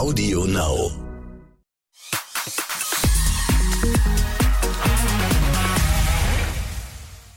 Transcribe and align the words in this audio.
Audio 0.00 0.46
Now. 0.46 0.90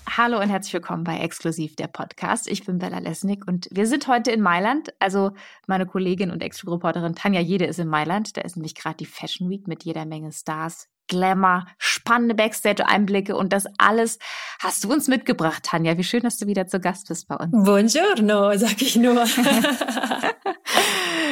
Hallo 0.10 0.39
und 0.39 0.47
herzlich 0.47 0.73
willkommen 0.73 1.04
bei 1.04 1.18
Exklusiv 1.20 1.76
der 1.76 1.88
Podcast. 1.88 2.47
Ich 2.47 2.65
bin 2.65 2.78
Bella 2.78 2.99
Lesnick 2.99 3.46
und 3.46 3.68
wir 3.70 3.86
sind 3.86 4.07
heute 4.07 4.31
in 4.31 4.39
Mailand. 4.39 4.94
Also 4.99 5.31
meine 5.68 5.86
Kollegin 5.86 6.31
und 6.31 6.41
Ex-Reporterin 6.41 7.16
Tanja 7.16 7.41
Jede 7.41 7.66
ist 7.66 7.80
in 7.80 7.89
Mailand. 7.89 8.38
Da 8.38 8.41
ist 8.44 8.55
nämlich 8.55 8.75
gerade 8.75 8.95
die 8.95 9.07
Fashion 9.07 9.50
Week 9.50 9.68
mit 9.68 9.84
jeder 9.84 10.05
Menge 10.05 10.32
Stars, 10.32 10.88
Glamour, 11.09 11.66
spannende 11.77 12.34
Backstage-Einblicke 12.34 13.36
und 13.36 13.52
das 13.52 13.66
alles 13.77 14.20
hast 14.59 14.86
du 14.86 14.93
uns 14.93 15.09
mitgebracht, 15.09 15.64
Tanja. 15.64 15.98
Wie 15.98 16.05
schön, 16.05 16.21
dass 16.21 16.38
du 16.38 16.48
wieder 16.48 16.66
zu 16.68 16.80
Gast 16.80 17.09
bist 17.09 17.27
bei 17.27 17.36
uns. 17.36 17.52
Buongiorno, 17.52 18.57
sag 18.57 18.82
ich 18.82 18.95
nur. 18.95 19.25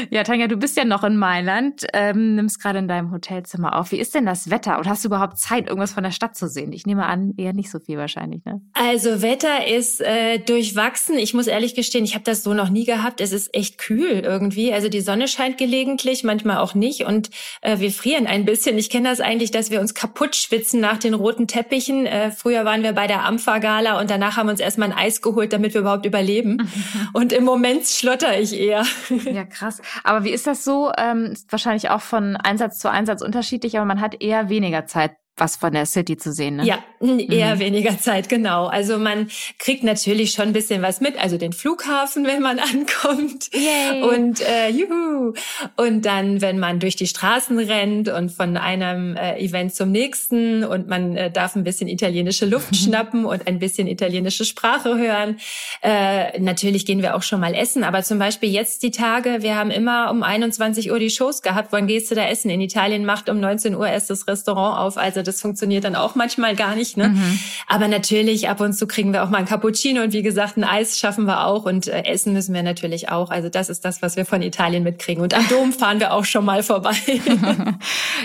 Ja, 0.09 0.23
Tanja, 0.23 0.47
du 0.47 0.57
bist 0.57 0.77
ja 0.77 0.85
noch 0.85 1.03
in 1.03 1.17
Mailand, 1.17 1.85
ähm, 1.93 2.35
nimmst 2.35 2.61
gerade 2.61 2.79
in 2.79 2.87
deinem 2.87 3.11
Hotelzimmer 3.11 3.77
auf. 3.77 3.91
Wie 3.91 3.99
ist 3.99 4.15
denn 4.15 4.25
das 4.25 4.49
Wetter? 4.49 4.77
Und 4.77 4.87
hast 4.87 5.03
du 5.03 5.09
überhaupt 5.09 5.37
Zeit, 5.37 5.67
irgendwas 5.67 5.93
von 5.93 6.03
der 6.03 6.11
Stadt 6.11 6.35
zu 6.35 6.47
sehen? 6.47 6.73
Ich 6.73 6.85
nehme 6.85 7.05
an, 7.05 7.33
eher 7.37 7.53
nicht 7.53 7.69
so 7.69 7.79
viel 7.79 7.97
wahrscheinlich, 7.97 8.43
ne? 8.45 8.61
Also 8.73 9.21
Wetter 9.21 9.67
ist 9.67 10.01
äh, 10.01 10.39
durchwachsen. 10.39 11.17
Ich 11.17 11.33
muss 11.33 11.47
ehrlich 11.47 11.75
gestehen, 11.75 12.03
ich 12.03 12.13
habe 12.13 12.23
das 12.23 12.43
so 12.43 12.53
noch 12.53 12.69
nie 12.69 12.85
gehabt. 12.85 13.21
Es 13.21 13.31
ist 13.31 13.53
echt 13.53 13.77
kühl 13.77 14.19
irgendwie. 14.19 14.73
Also 14.73 14.89
die 14.89 15.01
Sonne 15.01 15.27
scheint 15.27 15.57
gelegentlich, 15.57 16.23
manchmal 16.23 16.57
auch 16.57 16.73
nicht. 16.73 17.05
Und 17.05 17.29
äh, 17.61 17.79
wir 17.79 17.91
frieren 17.91 18.27
ein 18.27 18.45
bisschen. 18.45 18.77
Ich 18.77 18.89
kenne 18.89 19.09
das 19.09 19.19
eigentlich, 19.19 19.51
dass 19.51 19.71
wir 19.71 19.81
uns 19.81 19.93
kaputt 19.93 20.35
schwitzen 20.35 20.79
nach 20.79 20.97
den 20.97 21.13
roten 21.13 21.47
Teppichen. 21.47 22.05
Äh, 22.05 22.31
früher 22.31 22.65
waren 22.65 22.83
wir 22.83 22.93
bei 22.93 23.07
der 23.07 23.25
Ampha-Gala 23.25 23.99
und 23.99 24.09
danach 24.09 24.37
haben 24.37 24.47
wir 24.47 24.51
uns 24.51 24.59
erstmal 24.59 24.91
ein 24.91 24.97
Eis 24.97 25.21
geholt, 25.21 25.53
damit 25.53 25.73
wir 25.73 25.81
überhaupt 25.81 26.05
überleben. 26.05 26.69
und 27.13 27.33
im 27.33 27.43
Moment 27.43 27.85
schlotter 27.85 28.39
ich 28.39 28.53
eher. 28.53 28.85
Ja, 29.31 29.45
krass. 29.45 29.81
Aber 30.03 30.23
wie 30.23 30.31
ist 30.31 30.47
das 30.47 30.63
so? 30.63 30.91
Ähm, 30.97 31.25
ist 31.31 31.51
wahrscheinlich 31.51 31.89
auch 31.89 32.01
von 32.01 32.35
Einsatz 32.35 32.79
zu 32.79 32.89
Einsatz 32.89 33.21
unterschiedlich, 33.21 33.77
aber 33.77 33.85
man 33.85 34.01
hat 34.01 34.21
eher 34.21 34.49
weniger 34.49 34.85
Zeit 34.85 35.15
was 35.41 35.55
von 35.55 35.73
der 35.73 35.87
City 35.87 36.17
zu 36.17 36.31
sehen, 36.31 36.57
ne? 36.57 36.65
Ja, 36.65 36.83
eher 37.01 37.55
mhm. 37.55 37.59
weniger 37.59 37.97
Zeit, 37.97 38.29
genau. 38.29 38.67
Also 38.67 38.99
man 38.99 39.27
kriegt 39.57 39.83
natürlich 39.83 40.33
schon 40.33 40.49
ein 40.49 40.53
bisschen 40.53 40.83
was 40.83 41.01
mit, 41.01 41.21
also 41.21 41.37
den 41.37 41.51
Flughafen, 41.51 42.27
wenn 42.27 42.43
man 42.43 42.59
ankommt. 42.73 43.49
Yay. 43.51 44.03
Und 44.03 44.39
äh, 44.41 44.69
juhu. 44.69 45.33
Und 45.77 46.05
dann, 46.05 46.41
wenn 46.41 46.59
man 46.59 46.79
durch 46.79 46.95
die 46.95 47.07
Straßen 47.07 47.57
rennt 47.57 48.07
und 48.07 48.31
von 48.31 48.55
einem 48.55 49.15
äh, 49.15 49.39
Event 49.39 49.73
zum 49.73 49.91
nächsten 49.91 50.63
und 50.63 50.87
man 50.87 51.17
äh, 51.17 51.31
darf 51.31 51.55
ein 51.55 51.63
bisschen 51.63 51.87
italienische 51.87 52.45
Luft 52.45 52.75
schnappen 52.83 53.25
und 53.25 53.47
ein 53.47 53.57
bisschen 53.57 53.87
italienische 53.87 54.45
Sprache 54.45 54.95
hören. 54.95 55.39
Äh, 55.81 56.39
natürlich 56.39 56.85
gehen 56.85 57.01
wir 57.01 57.15
auch 57.15 57.23
schon 57.23 57.39
mal 57.39 57.55
essen, 57.55 57.83
aber 57.83 58.03
zum 58.03 58.19
Beispiel 58.19 58.51
jetzt 58.51 58.83
die 58.83 58.91
Tage, 58.91 59.41
wir 59.41 59.55
haben 59.55 59.71
immer 59.71 60.11
um 60.11 60.21
21 60.21 60.91
Uhr 60.91 60.99
die 60.99 61.09
Shows 61.09 61.41
gehabt. 61.41 61.71
Wann 61.71 61.87
gehst 61.87 62.11
du 62.11 62.15
da 62.15 62.27
essen? 62.27 62.51
In 62.51 62.61
Italien 62.61 63.05
macht 63.05 63.27
um 63.27 63.39
19 63.39 63.73
Uhr 63.73 63.87
erst 63.87 64.11
das 64.11 64.27
Restaurant 64.27 64.77
auf. 64.77 64.97
Also 64.97 65.23
das 65.23 65.30
funktioniert 65.39 65.85
dann 65.85 65.95
auch 65.95 66.15
manchmal 66.15 66.55
gar 66.55 66.75
nicht. 66.75 66.97
Ne? 66.97 67.09
Mhm. 67.09 67.39
Aber 67.67 67.87
natürlich, 67.87 68.49
ab 68.49 68.59
und 68.59 68.73
zu 68.73 68.87
kriegen 68.87 69.13
wir 69.13 69.23
auch 69.23 69.29
mal 69.29 69.37
ein 69.37 69.45
Cappuccino 69.45 70.01
und 70.01 70.11
wie 70.11 70.23
gesagt, 70.23 70.57
ein 70.57 70.65
Eis 70.65 70.99
schaffen 70.99 71.25
wir 71.25 71.45
auch 71.45 71.63
und 71.63 71.87
äh, 71.87 72.03
essen 72.03 72.33
müssen 72.33 72.53
wir 72.53 72.63
natürlich 72.63 73.09
auch. 73.09 73.29
Also 73.29 73.47
das 73.47 73.69
ist 73.69 73.85
das, 73.85 74.01
was 74.01 74.17
wir 74.17 74.25
von 74.25 74.41
Italien 74.41 74.83
mitkriegen. 74.83 75.23
Und 75.23 75.33
am 75.33 75.47
Dom 75.47 75.71
fahren 75.71 75.99
wir 75.99 76.11
auch 76.11 76.25
schon 76.25 76.43
mal 76.43 76.63
vorbei. 76.63 76.95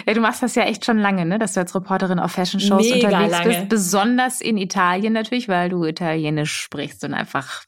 ja, 0.06 0.14
du 0.14 0.20
machst 0.20 0.42
das 0.42 0.54
ja 0.54 0.64
echt 0.64 0.84
schon 0.84 0.98
lange, 0.98 1.24
ne? 1.26 1.38
dass 1.38 1.52
du 1.52 1.60
als 1.60 1.74
Reporterin 1.74 2.18
auf 2.18 2.32
Fashion-Shows 2.32 2.90
unterwegs 2.90 3.30
lange. 3.30 3.48
bist. 3.48 3.68
Besonders 3.68 4.40
in 4.40 4.56
Italien 4.56 5.12
natürlich, 5.12 5.48
weil 5.48 5.68
du 5.68 5.84
Italienisch 5.84 6.56
sprichst 6.56 7.04
und 7.04 7.14
einfach 7.14 7.62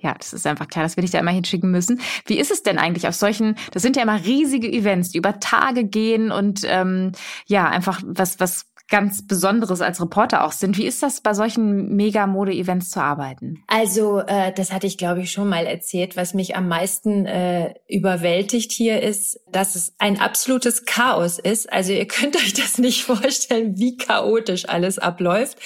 ja, 0.00 0.14
das 0.14 0.32
ist 0.32 0.46
einfach 0.46 0.68
klar, 0.68 0.84
dass 0.84 0.96
wir 0.96 1.02
dich 1.02 1.10
da 1.10 1.18
immer 1.18 1.30
hinschicken 1.30 1.70
müssen. 1.70 2.00
Wie 2.26 2.38
ist 2.38 2.50
es 2.50 2.62
denn 2.62 2.78
eigentlich 2.78 3.06
auf 3.06 3.14
solchen, 3.14 3.56
das 3.72 3.82
sind 3.82 3.96
ja 3.96 4.02
immer 4.02 4.24
riesige 4.24 4.70
Events, 4.70 5.10
die 5.10 5.18
über 5.18 5.40
Tage 5.40 5.84
gehen 5.84 6.32
und 6.32 6.62
ähm, 6.64 7.12
ja, 7.46 7.68
einfach 7.68 8.00
was, 8.04 8.40
was 8.40 8.66
ganz 8.90 9.26
Besonderes 9.26 9.80
als 9.80 10.00
Reporter 10.00 10.44
auch 10.44 10.52
sind. 10.52 10.76
Wie 10.76 10.86
ist 10.86 11.02
das 11.02 11.20
bei 11.20 11.32
solchen 11.32 11.94
Mega-Mode-Events 11.94 12.90
zu 12.90 13.00
arbeiten? 13.00 13.62
Also, 13.68 14.18
äh, 14.18 14.52
das 14.52 14.72
hatte 14.72 14.86
ich, 14.88 14.98
glaube 14.98 15.22
ich, 15.22 15.30
schon 15.30 15.48
mal 15.48 15.64
erzählt. 15.64 16.16
Was 16.16 16.34
mich 16.34 16.56
am 16.56 16.68
meisten 16.68 17.24
äh, 17.24 17.74
überwältigt 17.88 18.72
hier 18.72 19.00
ist, 19.00 19.40
dass 19.50 19.76
es 19.76 19.94
ein 19.98 20.20
absolutes 20.20 20.84
Chaos 20.84 21.38
ist. 21.38 21.72
Also 21.72 21.92
ihr 21.92 22.06
könnt 22.08 22.36
euch 22.36 22.52
das 22.52 22.78
nicht 22.78 23.04
vorstellen, 23.04 23.78
wie 23.78 23.96
chaotisch 23.96 24.68
alles 24.68 24.98
abläuft. 24.98 25.58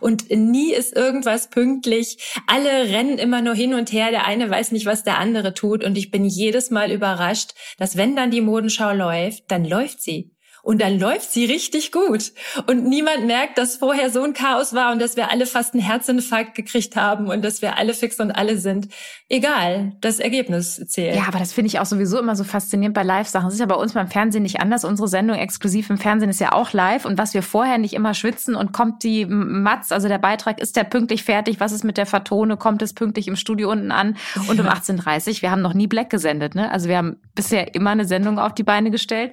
Und 0.00 0.30
nie 0.30 0.72
ist 0.72 0.96
irgendwas 0.96 1.50
pünktlich. 1.50 2.34
Alle 2.46 2.70
rennen 2.90 3.18
immer 3.18 3.42
nur 3.42 3.54
hin 3.54 3.74
und 3.74 3.92
her. 3.92 4.10
Der 4.10 4.26
eine 4.26 4.48
weiß 4.48 4.72
nicht, 4.72 4.86
was 4.86 5.04
der 5.04 5.18
andere 5.18 5.52
tut. 5.52 5.84
Und 5.84 5.98
ich 5.98 6.10
bin 6.10 6.24
jedes 6.24 6.70
Mal 6.70 6.90
überrascht, 6.90 7.52
dass 7.76 7.98
wenn 7.98 8.16
dann 8.16 8.30
die 8.30 8.40
Modenschau 8.40 8.92
läuft, 8.92 9.50
dann 9.50 9.66
läuft 9.66 10.00
sie. 10.00 10.32
Und 10.62 10.80
dann 10.80 10.98
läuft 10.98 11.30
sie 11.30 11.44
richtig 11.46 11.92
gut. 11.92 12.32
Und 12.66 12.84
niemand 12.84 13.26
merkt, 13.26 13.58
dass 13.58 13.76
vorher 13.76 14.10
so 14.10 14.22
ein 14.22 14.34
Chaos 14.34 14.74
war 14.74 14.92
und 14.92 15.00
dass 15.00 15.16
wir 15.16 15.30
alle 15.30 15.46
fast 15.46 15.74
einen 15.74 15.82
Herzinfarkt 15.82 16.54
gekriegt 16.54 16.96
haben 16.96 17.28
und 17.28 17.42
dass 17.42 17.62
wir 17.62 17.78
alle 17.78 17.94
fix 17.94 18.20
und 18.20 18.30
alle 18.30 18.58
sind. 18.58 18.88
Egal, 19.28 19.92
das 20.00 20.18
Ergebnis 20.18 20.82
zählt. 20.88 21.16
Ja, 21.16 21.24
aber 21.28 21.38
das 21.38 21.52
finde 21.52 21.68
ich 21.68 21.78
auch 21.78 21.86
sowieso 21.86 22.18
immer 22.18 22.36
so 22.36 22.44
faszinierend 22.44 22.94
bei 22.94 23.02
Live-Sachen. 23.02 23.46
Das 23.46 23.54
ist 23.54 23.60
ja 23.60 23.66
bei 23.66 23.74
uns 23.74 23.92
beim 23.92 24.08
Fernsehen 24.08 24.42
nicht 24.42 24.60
anders. 24.60 24.84
Unsere 24.84 25.08
Sendung 25.08 25.36
exklusiv 25.36 25.88
im 25.90 25.98
Fernsehen 25.98 26.30
ist 26.30 26.40
ja 26.40 26.52
auch 26.52 26.72
live. 26.72 27.04
Und 27.04 27.18
was 27.18 27.34
wir 27.34 27.42
vorher 27.42 27.78
nicht 27.78 27.94
immer 27.94 28.14
schwitzen 28.14 28.54
und 28.54 28.72
kommt 28.72 29.02
die 29.02 29.26
Matz, 29.26 29.92
also 29.92 30.08
der 30.08 30.18
Beitrag, 30.18 30.60
ist 30.60 30.76
der 30.76 30.84
pünktlich 30.84 31.24
fertig? 31.24 31.60
Was 31.60 31.72
ist 31.72 31.84
mit 31.84 31.96
der 31.96 32.06
Vertone? 32.06 32.56
Kommt 32.56 32.82
es 32.82 32.92
pünktlich 32.92 33.28
im 33.28 33.36
Studio 33.36 33.70
unten 33.70 33.92
an? 33.92 34.16
Und 34.48 34.60
um 34.60 34.66
18.30 34.66 35.28
Uhr, 35.28 35.42
wir 35.42 35.50
haben 35.50 35.62
noch 35.62 35.74
nie 35.74 35.86
Black 35.86 36.10
gesendet, 36.10 36.54
ne? 36.54 36.70
Also 36.70 36.88
wir 36.88 36.96
haben 36.96 37.16
bisher 37.34 37.74
immer 37.74 37.90
eine 37.90 38.04
Sendung 38.04 38.38
auf 38.38 38.54
die 38.54 38.62
Beine 38.64 38.90
gestellt. 38.90 39.32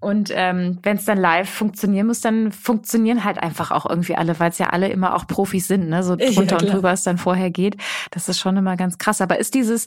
Und 0.00 0.30
ähm, 0.32 0.57
wenn 0.82 0.96
es 0.96 1.04
dann 1.04 1.18
live 1.18 1.48
funktionieren 1.48 2.06
muss, 2.06 2.20
dann 2.20 2.52
funktionieren 2.52 3.24
halt 3.24 3.38
einfach 3.38 3.70
auch 3.70 3.88
irgendwie 3.88 4.16
alle, 4.16 4.38
weil 4.40 4.50
es 4.50 4.58
ja 4.58 4.68
alle 4.68 4.88
immer 4.88 5.14
auch 5.14 5.26
Profis 5.26 5.68
sind, 5.68 5.88
ne? 5.88 6.02
So 6.02 6.16
drunter 6.16 6.56
ja, 6.56 6.62
und 6.62 6.72
drüber 6.72 6.92
es 6.92 7.02
dann 7.02 7.18
vorher 7.18 7.50
geht. 7.50 7.76
Das 8.10 8.28
ist 8.28 8.38
schon 8.38 8.56
immer 8.56 8.76
ganz 8.76 8.98
krass. 8.98 9.20
Aber 9.20 9.38
ist 9.38 9.54
dieses 9.54 9.86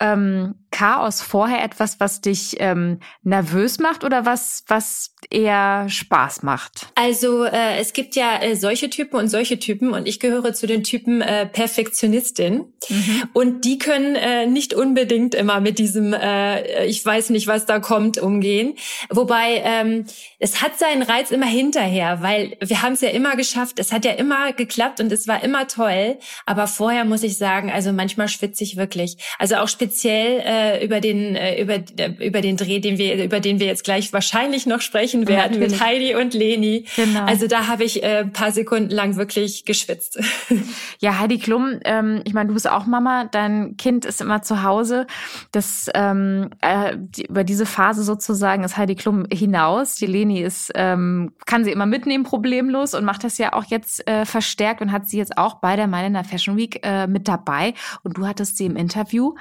ähm, 0.00 0.54
Chaos 0.70 1.22
vorher 1.22 1.64
etwas, 1.64 1.98
was 2.00 2.20
dich 2.20 2.56
ähm, 2.58 3.00
nervös 3.22 3.78
macht 3.78 4.04
oder 4.04 4.26
was, 4.26 4.64
was 4.66 5.14
eher 5.30 5.86
Spaß 5.88 6.42
macht? 6.42 6.88
Also 6.94 7.44
äh, 7.44 7.78
es 7.78 7.92
gibt 7.92 8.16
ja 8.16 8.40
äh, 8.42 8.54
solche 8.54 8.90
Typen 8.90 9.16
und 9.16 9.28
solche 9.28 9.58
Typen 9.58 9.92
und 9.92 10.06
ich 10.06 10.20
gehöre 10.20 10.52
zu 10.52 10.66
den 10.66 10.84
Typen 10.84 11.20
äh, 11.20 11.46
Perfektionistin. 11.46 12.72
Mhm. 12.88 13.22
Und 13.32 13.64
die 13.64 13.78
können 13.78 14.14
äh, 14.14 14.46
nicht 14.46 14.74
unbedingt 14.74 15.34
immer 15.34 15.60
mit 15.60 15.78
diesem, 15.78 16.12
äh, 16.12 16.86
ich 16.86 17.04
weiß 17.04 17.30
nicht, 17.30 17.46
was 17.46 17.66
da 17.66 17.80
kommt, 17.80 18.18
umgehen. 18.18 18.74
Wobei 19.10 19.62
ähm, 19.64 20.04
es 20.38 20.62
hat 20.62 20.78
seinen 20.78 21.02
Reiz 21.02 21.30
immer 21.30 21.46
hinterher, 21.46 22.22
weil 22.22 22.56
wir 22.60 22.82
haben 22.82 22.92
es 22.92 23.00
ja 23.00 23.10
immer 23.10 23.36
geschafft, 23.36 23.78
es 23.78 23.92
hat 23.92 24.04
ja 24.04 24.12
immer 24.12 24.52
geklappt 24.52 25.00
und 25.00 25.10
es 25.12 25.26
war 25.26 25.42
immer 25.42 25.66
toll. 25.66 26.18
Aber 26.46 26.66
vorher 26.66 27.04
muss 27.04 27.22
ich 27.22 27.36
sagen, 27.38 27.70
also 27.70 27.92
manchmal 27.92 28.28
schwitze 28.28 28.64
ich 28.64 28.76
wirklich. 28.76 29.16
Also 29.38 29.56
auch 29.56 29.68
speziell 29.68 30.40
äh, 30.40 30.57
über 30.82 31.00
den 31.00 31.34
äh, 31.36 31.60
über 31.60 31.74
äh, 31.74 32.26
über 32.26 32.40
den 32.40 32.56
Dreh, 32.56 32.80
den 32.80 32.98
wir 32.98 33.22
über 33.22 33.40
den 33.40 33.60
wir 33.60 33.66
jetzt 33.66 33.84
gleich 33.84 34.12
wahrscheinlich 34.12 34.66
noch 34.66 34.80
sprechen 34.80 35.28
werden 35.28 35.58
Natürlich. 35.58 35.72
mit 35.72 35.80
Heidi 35.80 36.14
und 36.14 36.34
Leni. 36.34 36.84
Genau. 36.96 37.24
Also 37.24 37.46
da 37.46 37.66
habe 37.66 37.84
ich 37.84 38.02
äh, 38.02 38.24
paar 38.24 38.52
Sekunden 38.52 38.90
lang 38.90 39.16
wirklich 39.16 39.64
geschwitzt. 39.64 40.20
Ja, 41.00 41.18
Heidi 41.18 41.38
Klum, 41.38 41.78
ähm, 41.84 42.22
ich 42.24 42.34
meine, 42.34 42.48
du 42.48 42.54
bist 42.54 42.68
auch 42.68 42.86
Mama, 42.86 43.26
dein 43.30 43.76
Kind 43.76 44.04
ist 44.04 44.20
immer 44.20 44.42
zu 44.42 44.64
Hause. 44.64 45.06
Das 45.52 45.88
ähm, 45.94 46.50
äh, 46.60 46.96
die, 46.96 47.26
über 47.26 47.44
diese 47.44 47.66
Phase 47.66 48.02
sozusagen 48.02 48.64
ist 48.64 48.76
Heidi 48.76 48.96
Klum 48.96 49.26
hinaus. 49.32 49.94
Die 49.94 50.06
Leni 50.06 50.40
ist, 50.40 50.72
ähm, 50.74 51.32
kann 51.46 51.64
sie 51.64 51.70
immer 51.70 51.86
mitnehmen, 51.86 52.24
problemlos 52.24 52.94
und 52.94 53.04
macht 53.04 53.22
das 53.24 53.38
ja 53.38 53.52
auch 53.52 53.64
jetzt 53.64 54.06
äh, 54.08 54.24
verstärkt 54.24 54.80
und 54.80 54.92
hat 54.92 55.08
sie 55.08 55.18
jetzt 55.18 55.38
auch 55.38 55.60
bei 55.60 55.76
der 55.76 55.86
Mailänder 55.86 56.24
Fashion 56.24 56.56
Week 56.56 56.80
äh, 56.82 57.06
mit 57.06 57.28
dabei. 57.28 57.74
Und 58.02 58.18
du 58.18 58.26
hattest 58.26 58.56
sie 58.56 58.66
im 58.66 58.76
Interview 58.76 59.34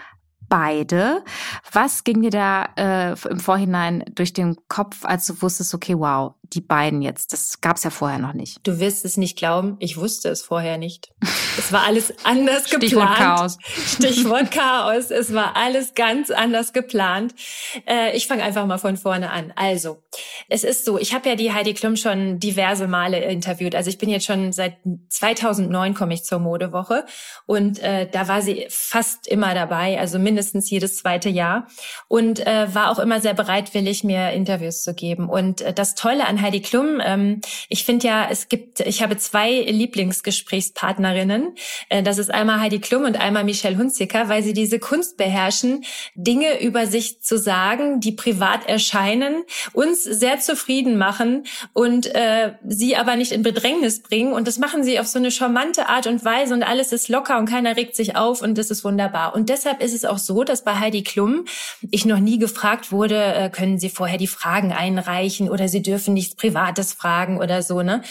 beide. 0.49 1.23
Was 1.71 2.03
ging 2.03 2.21
dir 2.21 2.31
da 2.31 2.69
äh, 2.77 3.29
im 3.29 3.39
Vorhinein 3.39 4.03
durch 4.13 4.33
den 4.33 4.55
Kopf, 4.67 5.05
als 5.05 5.27
du 5.27 5.41
wusstest, 5.41 5.73
okay, 5.73 5.97
wow, 5.97 6.33
die 6.53 6.61
beiden 6.61 7.01
jetzt, 7.01 7.33
das 7.33 7.61
gab's 7.61 7.83
ja 7.83 7.89
vorher 7.89 8.19
noch 8.19 8.33
nicht. 8.33 8.59
Du 8.63 8.79
wirst 8.79 9.05
es 9.05 9.17
nicht 9.17 9.37
glauben, 9.37 9.75
ich 9.79 9.97
wusste 9.97 10.29
es 10.29 10.41
vorher 10.41 10.77
nicht. 10.77 11.11
Es 11.57 11.71
war 11.71 11.83
alles 11.83 12.13
anders 12.23 12.67
Stichwort 12.67 12.89
geplant. 12.89 13.17
Chaos. 13.17 13.57
Stichwort 13.85 14.51
Chaos. 14.51 15.11
Es 15.11 15.33
war 15.33 15.55
alles 15.55 15.93
ganz 15.93 16.31
anders 16.31 16.73
geplant. 16.73 17.33
Äh, 17.87 18.15
ich 18.15 18.27
fange 18.27 18.43
einfach 18.43 18.65
mal 18.65 18.77
von 18.77 18.97
vorne 18.97 19.31
an. 19.31 19.51
Also, 19.55 20.03
es 20.49 20.63
ist 20.63 20.85
so, 20.85 20.97
ich 20.97 21.13
habe 21.13 21.29
ja 21.29 21.35
die 21.35 21.51
Heidi 21.53 21.73
Klum 21.73 21.95
schon 21.95 22.39
diverse 22.39 22.87
Male 22.87 23.19
interviewt. 23.19 23.75
Also 23.75 23.89
ich 23.89 23.97
bin 23.97 24.09
jetzt 24.09 24.25
schon 24.25 24.51
seit 24.51 24.77
2009 25.09 25.93
komme 25.93 26.13
ich 26.13 26.23
zur 26.23 26.39
Modewoche 26.39 27.05
und 27.45 27.79
äh, 27.79 28.07
da 28.09 28.27
war 28.27 28.41
sie 28.41 28.65
fast 28.69 29.27
immer 29.27 29.53
dabei, 29.53 29.99
also 29.99 30.19
mindestens 30.19 30.69
jedes 30.69 30.97
zweite 30.97 31.29
Jahr 31.29 31.67
und 32.07 32.45
äh, 32.45 32.73
war 32.73 32.91
auch 32.91 32.99
immer 32.99 33.19
sehr 33.19 33.33
bereitwillig, 33.33 34.03
mir 34.03 34.31
Interviews 34.31 34.83
zu 34.83 34.93
geben. 34.93 35.29
Und 35.29 35.61
äh, 35.61 35.73
das 35.73 35.95
Tolle 35.95 36.27
an 36.27 36.41
Heidi 36.41 36.61
Klum. 36.61 37.01
Ähm, 37.03 37.41
ich 37.69 37.83
finde 37.83 38.07
ja, 38.07 38.27
es 38.29 38.47
gibt, 38.47 38.79
ich 38.79 39.01
habe 39.01 39.17
zwei 39.17 39.61
Lieblingsgesprächspartnerinnen. 39.61 41.55
Äh, 41.89 42.03
das 42.03 42.17
ist 42.17 42.33
einmal 42.33 42.59
Heidi 42.59 42.79
Klum 42.79 43.03
und 43.03 43.19
einmal 43.19 43.43
Michelle 43.43 43.77
Hunziker, 43.77 44.29
weil 44.29 44.43
sie 44.43 44.53
diese 44.53 44.79
Kunst 44.79 45.17
beherrschen, 45.17 45.83
Dinge 46.15 46.61
über 46.61 46.87
sich 46.87 47.21
zu 47.21 47.37
sagen, 47.37 47.99
die 47.99 48.11
privat 48.11 48.67
erscheinen, 48.67 49.43
uns 49.73 50.03
sehr 50.03 50.36
zufrieden 50.41 50.97
machen 50.97 51.45
und 51.73 52.13
äh, 52.15 52.53
sie 52.65 52.95
aber 52.95 53.15
nicht 53.15 53.31
in 53.31 53.43
Bedrängnis 53.43 54.01
bringen. 54.01 54.33
Und 54.33 54.47
das 54.47 54.57
machen 54.57 54.83
sie 54.83 54.99
auf 54.99 55.07
so 55.07 55.19
eine 55.19 55.31
charmante 55.31 55.87
Art 55.89 56.07
und 56.07 56.23
Weise 56.23 56.53
und 56.53 56.63
alles 56.63 56.91
ist 56.91 57.09
locker 57.09 57.37
und 57.37 57.49
keiner 57.49 57.75
regt 57.75 57.95
sich 57.95 58.15
auf 58.15 58.41
und 58.41 58.57
das 58.57 58.71
ist 58.71 58.83
wunderbar. 58.83 59.35
Und 59.35 59.49
deshalb 59.49 59.81
ist 59.81 59.93
es 59.93 60.05
auch 60.05 60.17
so, 60.17 60.43
dass 60.43 60.63
bei 60.63 60.75
Heidi 60.75 61.03
Klum 61.03 61.45
ich 61.91 62.05
noch 62.05 62.19
nie 62.19 62.39
gefragt 62.39 62.91
wurde, 62.91 63.21
äh, 63.33 63.49
können 63.49 63.79
Sie 63.79 63.89
vorher 63.89 64.17
die 64.17 64.27
Fragen 64.27 64.73
einreichen 64.73 65.49
oder 65.49 65.67
Sie 65.67 65.81
dürfen 65.81 66.13
nichts 66.13 66.35
Privates 66.35 66.93
fragen 66.93 67.37
oder 67.37 67.61
so, 67.61 67.81
ne? 67.81 68.01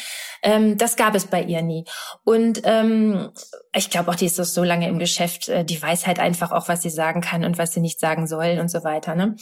Ähm, 0.42 0.76
das 0.76 0.96
gab 0.96 1.14
es 1.14 1.26
bei 1.26 1.42
ihr 1.42 1.62
nie. 1.62 1.84
Und 2.24 2.60
ähm, 2.64 3.30
ich 3.74 3.90
glaube 3.90 4.10
auch, 4.10 4.14
die 4.14 4.26
ist 4.26 4.36
so 4.36 4.64
lange 4.64 4.88
im 4.88 4.98
Geschäft, 4.98 5.48
äh, 5.48 5.64
die 5.64 5.80
weiß 5.80 6.06
halt 6.06 6.18
einfach 6.18 6.52
auch, 6.52 6.68
was 6.68 6.82
sie 6.82 6.90
sagen 6.90 7.20
kann 7.20 7.44
und 7.44 7.58
was 7.58 7.72
sie 7.72 7.80
nicht 7.80 8.00
sagen 8.00 8.26
soll 8.26 8.58
und 8.60 8.70
so 8.70 8.84
weiter. 8.84 9.14
Ne? 9.14 9.36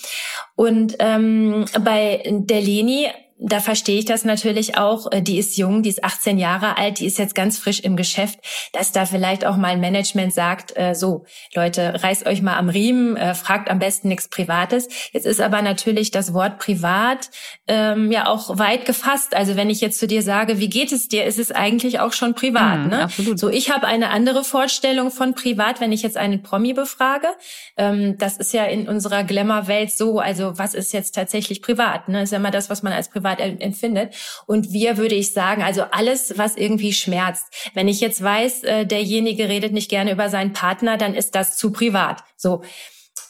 Und 0.56 0.96
ähm, 0.98 1.66
bei 1.80 2.22
der 2.26 2.60
Leni 2.74 3.06
da 3.46 3.60
verstehe 3.60 3.98
ich 3.98 4.04
das 4.04 4.24
natürlich 4.24 4.76
auch. 4.78 5.10
Äh, 5.12 5.22
die 5.22 5.38
ist 5.38 5.56
jung, 5.56 5.82
die 5.82 5.90
ist 5.90 6.02
18 6.02 6.38
Jahre 6.38 6.78
alt, 6.78 7.00
die 7.00 7.06
ist 7.06 7.18
jetzt 7.18 7.34
ganz 7.34 7.58
frisch 7.58 7.80
im 7.80 7.96
Geschäft, 7.96 8.38
dass 8.72 8.92
da 8.92 9.06
vielleicht 9.06 9.44
auch 9.44 9.56
mal 9.56 9.68
ein 9.68 9.80
Management 9.80 10.32
sagt, 10.32 10.76
äh, 10.76 10.94
so, 10.94 11.24
Leute, 11.54 12.02
reißt 12.02 12.26
euch 12.26 12.42
mal 12.42 12.56
am 12.56 12.68
Riemen, 12.68 13.16
äh, 13.16 13.34
fragt 13.34 13.70
am 13.70 13.78
besten 13.78 14.08
nichts 14.08 14.28
Privates. 14.28 14.88
Jetzt 15.12 15.26
ist 15.26 15.40
aber 15.40 15.62
natürlich 15.62 16.10
das 16.10 16.32
Wort 16.32 16.58
privat 16.58 17.30
ähm, 17.68 18.10
ja 18.10 18.26
auch 18.26 18.58
weit 18.58 18.86
gefasst. 18.86 19.34
Also 19.34 19.56
wenn 19.56 19.70
ich 19.70 19.80
jetzt 19.80 19.98
zu 19.98 20.06
dir 20.06 20.22
sage, 20.22 20.58
wie 20.58 20.68
geht 20.68 20.92
es 20.92 21.08
dir, 21.08 21.24
ist 21.24 21.38
es 21.38 21.52
eigentlich 21.52 22.00
auch 22.00 22.12
schon 22.12 22.34
privat. 22.34 22.80
Mhm, 22.80 22.88
ne? 22.88 23.02
Absolut. 23.02 23.38
So, 23.38 23.48
ich 23.50 23.70
habe 23.70 23.86
eine 23.86 24.10
andere 24.10 24.44
Vorstellung 24.44 25.10
von 25.10 25.34
privat, 25.34 25.80
wenn 25.80 25.92
ich 25.92 26.02
jetzt 26.02 26.16
einen 26.16 26.42
Promi 26.42 26.72
befrage. 26.72 27.28
Ähm, 27.76 28.16
das 28.18 28.38
ist 28.38 28.52
ja 28.52 28.64
in 28.64 28.88
unserer 28.88 29.24
Glamour-Welt 29.24 29.90
so, 29.90 30.18
also 30.18 30.58
was 30.58 30.74
ist 30.74 30.92
jetzt 30.92 31.14
tatsächlich 31.14 31.60
privat? 31.60 32.08
Ne? 32.08 32.22
ist 32.22 32.30
ja 32.30 32.38
immer 32.38 32.50
das, 32.50 32.70
was 32.70 32.82
man 32.82 32.92
als 32.92 33.08
privat 33.08 33.33
privat 33.34 33.60
empfindet. 33.60 34.14
Und 34.46 34.72
wir 34.72 34.96
würde 34.96 35.14
ich 35.14 35.32
sagen, 35.32 35.62
also 35.62 35.82
alles, 35.90 36.36
was 36.36 36.56
irgendwie 36.56 36.92
schmerzt. 36.92 37.46
Wenn 37.74 37.88
ich 37.88 38.00
jetzt 38.00 38.22
weiß, 38.22 38.64
äh, 38.64 38.86
derjenige 38.86 39.48
redet 39.48 39.72
nicht 39.72 39.90
gerne 39.90 40.12
über 40.12 40.28
seinen 40.28 40.52
Partner, 40.52 40.96
dann 40.96 41.14
ist 41.14 41.34
das 41.34 41.56
zu 41.56 41.72
privat. 41.72 42.22
So. 42.36 42.62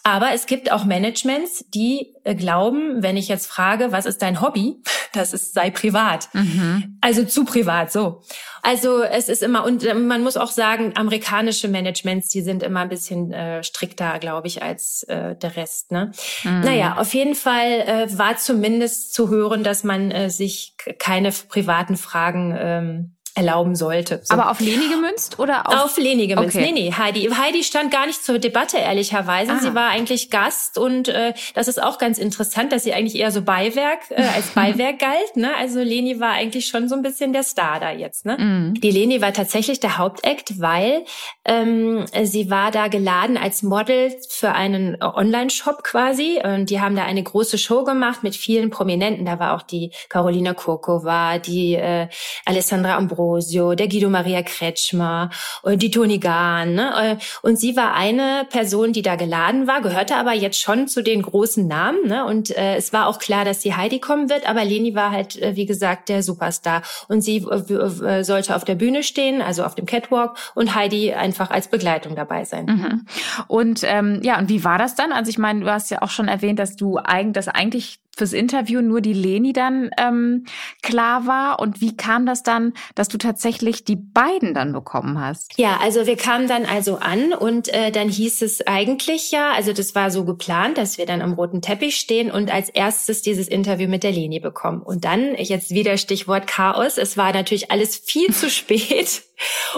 Aber 0.06 0.34
es 0.34 0.44
gibt 0.44 0.70
auch 0.70 0.84
Managements, 0.84 1.64
die 1.72 2.14
äh, 2.24 2.34
glauben, 2.34 3.02
wenn 3.02 3.16
ich 3.16 3.26
jetzt 3.26 3.46
frage, 3.46 3.90
was 3.90 4.04
ist 4.04 4.20
dein 4.20 4.42
Hobby, 4.42 4.76
das 5.14 5.32
ist 5.32 5.54
sei 5.54 5.70
privat. 5.70 6.28
Mhm. 6.34 6.98
Also 7.00 7.24
zu 7.24 7.46
privat, 7.46 7.90
so. 7.90 8.22
Also 8.62 9.02
es 9.02 9.30
ist 9.30 9.42
immer, 9.42 9.64
und 9.64 9.82
äh, 9.82 9.94
man 9.94 10.22
muss 10.22 10.36
auch 10.36 10.50
sagen, 10.50 10.92
amerikanische 10.94 11.68
Managements, 11.68 12.28
die 12.28 12.42
sind 12.42 12.62
immer 12.62 12.80
ein 12.80 12.90
bisschen 12.90 13.32
äh, 13.32 13.64
strikter, 13.64 14.18
glaube 14.18 14.46
ich, 14.46 14.62
als 14.62 15.04
äh, 15.04 15.36
der 15.36 15.56
Rest. 15.56 15.90
Ne? 15.90 16.12
Mhm. 16.44 16.60
Naja, 16.60 16.96
auf 16.98 17.14
jeden 17.14 17.34
Fall 17.34 17.80
äh, 17.86 18.18
war 18.18 18.36
zumindest 18.36 19.14
zu 19.14 19.30
hören, 19.30 19.64
dass 19.64 19.84
man 19.84 20.10
äh, 20.10 20.28
sich 20.28 20.76
keine 20.98 21.32
privaten 21.32 21.96
Fragen 21.96 22.54
ähm, 22.58 23.16
erlauben 23.34 23.74
sollte. 23.74 24.20
So. 24.22 24.34
Aber 24.34 24.50
auf 24.50 24.60
Leni 24.60 24.88
gemünzt 24.88 25.40
oder 25.40 25.68
auf? 25.68 25.86
Auf 25.86 25.98
Leni 25.98 26.28
gemünzt. 26.28 26.54
Okay. 26.54 26.72
Nee, 26.72 26.82
nee, 26.88 26.92
Heidi. 26.96 27.28
Heidi 27.30 27.64
stand 27.64 27.90
gar 27.90 28.06
nicht 28.06 28.24
zur 28.24 28.38
Debatte, 28.38 28.78
ehrlicherweise. 28.78 29.52
Aha. 29.52 29.60
Sie 29.60 29.74
war 29.74 29.90
eigentlich 29.90 30.30
Gast 30.30 30.78
und 30.78 31.08
äh, 31.08 31.34
das 31.54 31.66
ist 31.66 31.82
auch 31.82 31.98
ganz 31.98 32.18
interessant, 32.18 32.70
dass 32.70 32.84
sie 32.84 32.94
eigentlich 32.94 33.16
eher 33.16 33.32
so 33.32 33.42
Beiwerk, 33.42 34.10
äh, 34.10 34.22
als 34.36 34.50
Beiwerk 34.50 35.00
galt. 35.00 35.36
Ne? 35.36 35.50
Also 35.58 35.80
Leni 35.80 36.20
war 36.20 36.30
eigentlich 36.30 36.66
schon 36.66 36.88
so 36.88 36.94
ein 36.94 37.02
bisschen 37.02 37.32
der 37.32 37.42
Star 37.42 37.80
da 37.80 37.90
jetzt. 37.90 38.24
Ne? 38.24 38.36
Mhm. 38.38 38.74
Die 38.80 38.90
Leni 38.92 39.20
war 39.20 39.32
tatsächlich 39.32 39.80
der 39.80 39.98
Hauptakt, 39.98 40.60
weil 40.60 41.04
ähm, 41.44 42.04
sie 42.22 42.50
war 42.50 42.70
da 42.70 42.86
geladen 42.86 43.36
als 43.36 43.64
Model 43.64 44.14
für 44.28 44.52
einen 44.52 45.02
Online-Shop 45.02 45.82
quasi. 45.82 46.40
Und 46.44 46.70
die 46.70 46.80
haben 46.80 46.94
da 46.94 47.04
eine 47.04 47.22
große 47.22 47.58
Show 47.58 47.82
gemacht 47.82 48.22
mit 48.22 48.36
vielen 48.36 48.70
Prominenten. 48.70 49.26
Da 49.26 49.40
war 49.40 49.56
auch 49.56 49.62
die 49.62 49.90
Carolina 50.08 50.54
Kurkova, 50.54 51.38
die 51.38 51.74
äh, 51.74 52.06
Alessandra 52.46 52.96
Ambro 52.96 53.23
Ambrosio, 53.24 53.74
der 53.74 53.88
Guido 53.88 54.10
Maria 54.10 54.42
Kretschmer 54.42 55.30
die 55.64 55.90
Toni 55.90 56.18
Gahn. 56.18 56.74
Ne? 56.74 57.18
Und 57.42 57.58
sie 57.58 57.76
war 57.76 57.94
eine 57.94 58.46
Person, 58.50 58.92
die 58.92 59.02
da 59.02 59.16
geladen 59.16 59.66
war, 59.66 59.80
gehörte 59.80 60.16
aber 60.16 60.32
jetzt 60.32 60.60
schon 60.60 60.88
zu 60.88 61.02
den 61.02 61.22
großen 61.22 61.66
Namen. 61.66 62.06
Ne? 62.06 62.24
Und 62.24 62.56
äh, 62.56 62.76
es 62.76 62.92
war 62.92 63.06
auch 63.06 63.18
klar, 63.18 63.44
dass 63.44 63.60
die 63.60 63.74
Heidi 63.74 63.98
kommen 63.98 64.28
wird, 64.28 64.48
aber 64.48 64.64
Leni 64.64 64.94
war 64.94 65.10
halt, 65.10 65.40
äh, 65.40 65.56
wie 65.56 65.66
gesagt, 65.66 66.08
der 66.08 66.22
Superstar. 66.22 66.82
Und 67.08 67.22
sie 67.22 67.38
äh, 67.38 67.72
äh, 67.72 68.24
sollte 68.24 68.54
auf 68.54 68.64
der 68.64 68.74
Bühne 68.74 69.02
stehen, 69.02 69.40
also 69.40 69.64
auf 69.64 69.74
dem 69.74 69.86
Catwalk, 69.86 70.36
und 70.54 70.74
Heidi 70.74 71.14
einfach 71.14 71.50
als 71.50 71.68
Begleitung 71.68 72.14
dabei 72.14 72.44
sein. 72.44 72.66
Mhm. 72.66 73.06
Und 73.48 73.80
ähm, 73.84 74.20
ja, 74.22 74.38
und 74.38 74.48
wie 74.48 74.64
war 74.64 74.78
das 74.78 74.94
dann? 74.94 75.12
Also 75.12 75.30
ich 75.30 75.38
meine, 75.38 75.60
du 75.60 75.70
hast 75.70 75.90
ja 75.90 76.02
auch 76.02 76.10
schon 76.10 76.28
erwähnt, 76.28 76.58
dass 76.58 76.76
du 76.76 76.98
eigentlich, 76.98 77.32
dass 77.32 77.48
eigentlich 77.48 77.98
fürs 78.16 78.32
Interview 78.32 78.80
nur 78.80 79.00
die 79.00 79.12
Leni 79.12 79.52
dann 79.52 79.90
ähm, 79.98 80.44
klar 80.82 81.26
war? 81.26 81.60
Und 81.60 81.80
wie 81.80 81.96
kam 81.96 82.26
das 82.26 82.42
dann, 82.42 82.72
dass 82.94 83.08
du 83.08 83.18
tatsächlich 83.18 83.84
die 83.84 83.96
beiden 83.96 84.54
dann 84.54 84.72
bekommen 84.72 85.20
hast? 85.20 85.58
Ja, 85.58 85.78
also 85.82 86.06
wir 86.06 86.16
kamen 86.16 86.48
dann 86.48 86.64
also 86.64 86.96
an 86.96 87.32
und 87.32 87.68
äh, 87.68 87.90
dann 87.90 88.08
hieß 88.08 88.42
es 88.42 88.66
eigentlich 88.66 89.30
ja, 89.30 89.52
also 89.52 89.72
das 89.72 89.94
war 89.94 90.10
so 90.10 90.24
geplant, 90.24 90.78
dass 90.78 90.98
wir 90.98 91.06
dann 91.06 91.22
am 91.22 91.34
roten 91.34 91.62
Teppich 91.62 91.96
stehen 91.96 92.30
und 92.30 92.52
als 92.52 92.68
erstes 92.68 93.22
dieses 93.22 93.48
Interview 93.48 93.88
mit 93.88 94.02
der 94.02 94.12
Leni 94.12 94.40
bekommen. 94.40 94.82
Und 94.82 95.04
dann, 95.04 95.34
jetzt 95.36 95.70
wieder 95.70 95.96
Stichwort 95.96 96.46
Chaos, 96.46 96.98
es 96.98 97.16
war 97.16 97.32
natürlich 97.32 97.70
alles 97.70 97.96
viel 97.96 98.32
zu 98.32 98.50
spät. 98.54 99.22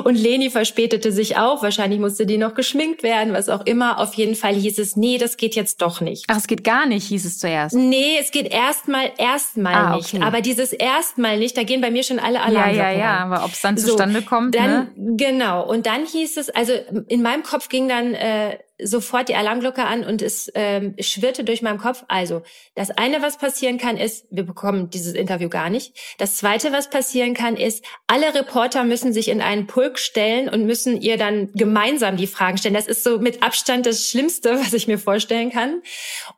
Und 0.05 0.17
Leni 0.17 0.51
verspätete 0.51 1.13
sich 1.13 1.39
auch. 1.39 1.63
Wahrscheinlich 1.63 1.99
musste 1.99 2.27
die 2.27 2.37
noch 2.37 2.55
geschminkt 2.55 3.03
werden, 3.03 3.33
was 3.33 3.49
auch 3.49 3.65
immer. 3.65 3.99
Auf 3.99 4.15
jeden 4.15 4.35
Fall 4.35 4.55
hieß 4.55 4.79
es, 4.79 4.97
nee, 4.97 5.19
das 5.19 5.37
geht 5.37 5.55
jetzt 5.55 5.81
doch 5.81 6.01
nicht. 6.01 6.25
Ach, 6.29 6.37
es 6.37 6.47
geht 6.47 6.63
gar 6.63 6.87
nicht, 6.87 7.09
hieß 7.09 7.25
es 7.25 7.39
zuerst. 7.39 7.75
Nee, 7.75 8.19
es 8.27 8.33
geht 8.33 8.53
erstmal 8.53 9.13
erstmal 9.19 9.75
ah, 9.75 9.97
nicht. 9.97 10.13
Okay. 10.13 10.23
Aber 10.23 10.41
dieses 10.41 10.73
erstmal 10.73 11.39
nicht, 11.39 11.57
da 11.57 11.63
gehen 11.63 11.81
bei 11.81 11.91
mir 11.91 12.03
schon 12.03 12.19
alle 12.19 12.41
Alarmglocken 12.41 12.77
Ja, 12.77 12.91
ja, 12.91 12.99
ja, 12.99 13.17
aber 13.19 13.45
ob 13.45 13.53
es 13.53 13.61
dann 13.61 13.79
zustande 13.79 14.21
so, 14.21 14.27
kommt, 14.27 14.55
dann, 14.55 14.91
ne? 14.97 15.17
Genau. 15.17 15.65
Und 15.65 15.87
dann 15.87 16.05
hieß 16.05 16.37
es, 16.37 16.51
also 16.51 16.73
in 17.09 17.23
meinem 17.23 17.45
Kopf 17.45 17.69
ging 17.69 17.89
dann 17.89 18.15
äh, 18.15 18.59
sofort 18.83 19.29
die 19.29 19.35
Alarmglocke 19.35 19.85
an 19.85 20.05
und 20.05 20.23
es 20.23 20.51
ähm, 20.55 20.95
schwirrte 20.99 21.45
durch 21.45 21.63
meinen 21.63 21.79
Kopf. 21.79 22.05
Also, 22.09 22.43
das 22.75 22.91
eine, 22.91 23.23
was 23.23 23.39
passieren 23.39 23.79
kann, 23.79 23.97
ist, 23.97 24.27
wir 24.31 24.45
bekommen 24.45 24.91
dieses 24.91 25.15
Interview 25.15 25.49
gar 25.49 25.71
nicht. 25.71 25.97
Das 26.19 26.37
zweite, 26.37 26.73
was 26.73 26.91
passieren 26.91 27.35
kann, 27.35 27.57
ist, 27.57 27.85
alle 28.07 28.35
Reporter 28.35 28.85
müssen 28.85 29.13
sich 29.13 29.29
in 29.29 29.41
einen 29.41 29.67
Pulk 29.67 29.99
stellen 29.99 30.49
und 30.49 30.67
müssen 30.67 31.01
ihr 31.01 31.17
dann 31.17 31.51
gemeinsam 31.55 32.17
die 32.17 32.27
Fragen 32.27 32.59
stellen. 32.59 32.75
Das 32.75 32.87
ist 32.87 33.03
so 33.03 33.19
mit 33.19 33.43
Abstand 33.43 33.87
das 33.87 34.09
Schlimmste, 34.09 34.59
was 34.61 34.73
ich 34.73 34.89
mir 34.89 34.99
vorstellen 34.99 35.51
kann. 35.51 35.83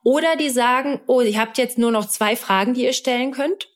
Oder 0.05 0.37
die 0.37 0.51
sagen, 0.51 1.01
oh, 1.07 1.21
ihr 1.21 1.39
habt 1.39 1.59
jetzt 1.59 1.79
nur 1.79 1.91
noch 1.91 2.09
zwei 2.09 2.37
Fragen, 2.37 2.75
die 2.75 2.85
ihr 2.85 2.93
stellen 2.93 3.33
könnt. 3.33 3.69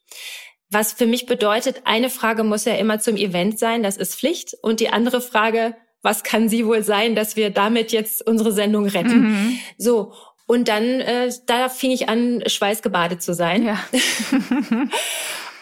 Was 0.70 0.92
für 0.94 1.06
mich 1.06 1.26
bedeutet, 1.26 1.82
eine 1.84 2.08
Frage 2.08 2.44
muss 2.44 2.64
ja 2.64 2.74
immer 2.76 2.98
zum 2.98 3.16
Event 3.16 3.58
sein, 3.58 3.82
das 3.82 3.98
ist 3.98 4.14
Pflicht. 4.14 4.56
Und 4.62 4.80
die 4.80 4.88
andere 4.88 5.20
Frage 5.20 5.76
was 6.02 6.22
kann 6.24 6.48
sie 6.48 6.66
wohl 6.66 6.82
sein, 6.82 7.14
dass 7.14 7.36
wir 7.36 7.50
damit 7.50 7.92
jetzt 7.92 8.26
unsere 8.26 8.52
Sendung 8.52 8.86
retten? 8.86 9.20
Mhm. 9.22 9.58
So. 9.78 10.12
Und 10.46 10.68
dann, 10.68 11.00
äh, 11.00 11.32
da 11.46 11.68
fing 11.68 11.92
ich 11.92 12.08
an, 12.08 12.42
schweißgebadet 12.44 13.22
zu 13.22 13.32
sein. 13.32 13.64
Ja. 13.64 13.78